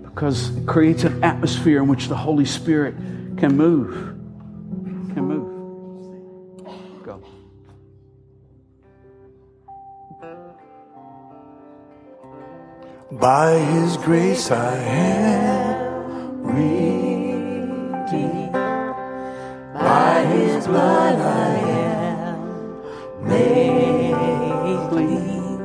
because 0.02 0.54
it 0.54 0.66
creates 0.66 1.04
an 1.04 1.24
atmosphere 1.24 1.80
in 1.80 1.88
which 1.88 2.08
the 2.08 2.16
Holy 2.16 2.44
Spirit 2.44 2.96
can 3.38 3.56
move. 3.56 4.11
By 13.20 13.58
His 13.58 13.98
grace 13.98 14.50
I 14.50 14.74
am 14.78 16.42
redeemed. 16.44 18.10
By 19.74 20.24
His 20.24 20.66
blood 20.66 21.18
I 21.20 21.56
am 21.68 23.28
made 23.28 24.88
clean. 24.88 25.60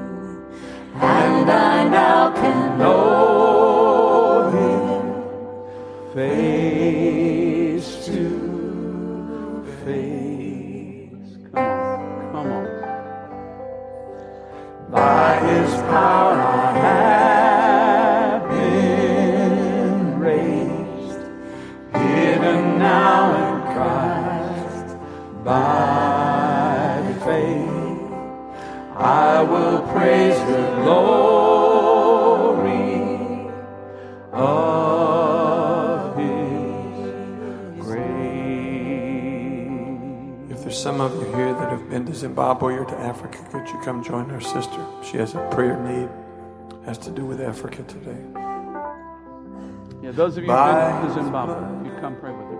And 0.95 1.49
I 1.49 1.87
now 1.87 2.33
can 2.35 2.77
know 2.77 4.51
Him 4.51 6.13
face 6.13 8.05
to 8.07 9.63
face. 9.85 10.26
Come 43.87 44.03
join 44.03 44.27
her 44.27 44.41
sister? 44.41 44.85
She 45.01 45.15
has 45.15 45.33
a 45.33 45.47
prayer 45.49 45.79
need, 45.79 46.09
has 46.85 46.97
to 46.97 47.09
do 47.09 47.25
with 47.25 47.39
Africa 47.39 47.83
today. 47.83 48.21
Yeah, 50.03 50.11
those 50.11 50.35
of 50.35 50.43
you 50.43 50.51
who've 50.51 50.75
been 50.75 51.07
to 51.07 51.13
Zimbabwe, 51.13 51.87
you 51.87 51.93
come 52.01 52.17
pray 52.19 52.31
with 52.31 52.47
her. 52.51 52.57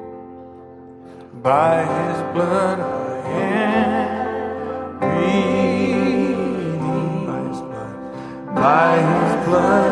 By 1.44 1.84
his 1.84 2.22
blood 2.34 2.80
I 2.80 3.28
am 3.44 5.00
redeemed. 5.02 6.80
By 7.28 7.40
his 7.50 7.60
blood. 7.60 8.56
By 8.56 8.96
his 9.02 9.34
blood 9.46 9.87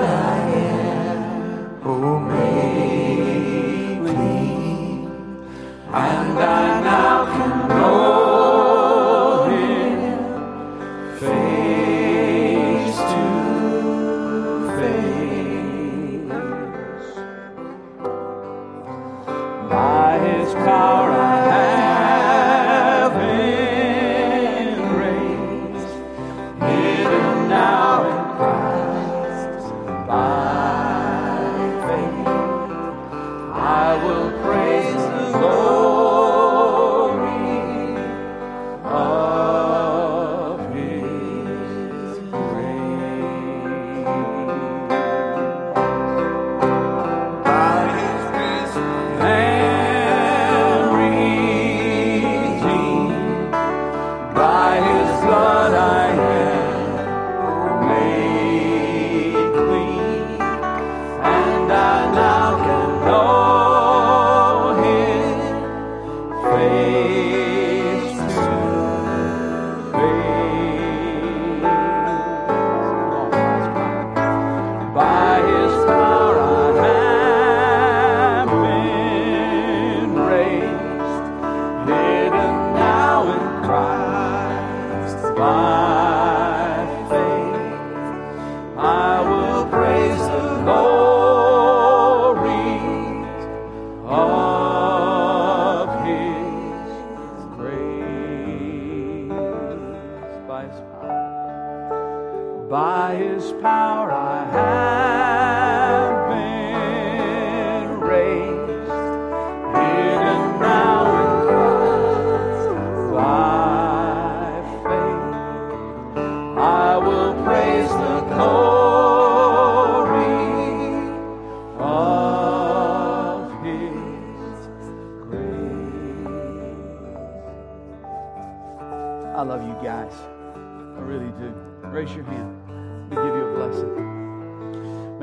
By 102.70 103.16
his 103.16 103.52
power. 103.62 104.10
I 104.12 104.46
have 104.52 105.65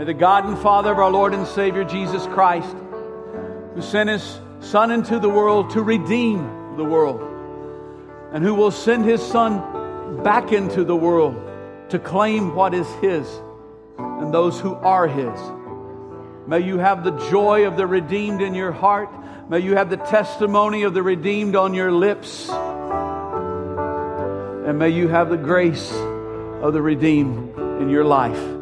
May 0.03 0.07
the 0.07 0.14
God 0.14 0.46
and 0.46 0.59
Father 0.59 0.90
of 0.90 0.98
our 0.98 1.12
Lord 1.12 1.32
and 1.32 1.46
Savior 1.46 1.84
Jesus 1.84 2.26
Christ, 2.26 2.74
who 3.72 3.80
sent 3.80 4.11
his 4.11 4.40
Son 4.59 4.90
into 4.90 5.20
the 5.20 5.28
world 5.28 5.70
to 5.70 5.82
redeem 5.84 6.38
the 6.76 6.82
world, 6.84 7.20
and 8.32 8.42
who 8.42 8.53
will 8.53 8.72
send 8.72 9.05
his 9.05 9.24
Son 9.24 10.24
back 10.24 10.50
into 10.50 10.82
the 10.82 10.96
world 10.96 11.36
to 11.90 12.00
claim 12.00 12.57
what 12.57 12.74
is 12.74 12.88
his 12.94 13.28
and 13.96 14.34
those 14.34 14.59
who 14.59 14.74
are 14.74 15.07
his. 15.07 15.40
May 16.48 16.66
you 16.66 16.78
have 16.78 17.05
the 17.05 17.16
joy 17.30 17.68
of 17.68 17.76
the 17.76 17.86
redeemed 17.86 18.42
in 18.42 18.57
your 18.57 18.72
heart. 18.72 19.09
May 19.48 19.61
you 19.61 19.76
have 19.76 19.88
the 19.88 19.98
testimony 19.98 20.82
of 20.82 20.94
the 20.94 21.03
redeemed 21.05 21.55
on 21.55 21.74
your 21.74 21.92
lips. 21.92 22.48
And 24.66 24.80
may 24.80 24.88
you 24.88 25.07
have 25.07 25.28
the 25.28 25.36
grace 25.36 25.92
of 25.92 26.72
the 26.72 26.82
redeemed 26.82 27.57
in 27.80 27.88
your 27.88 28.05
life 28.05 28.61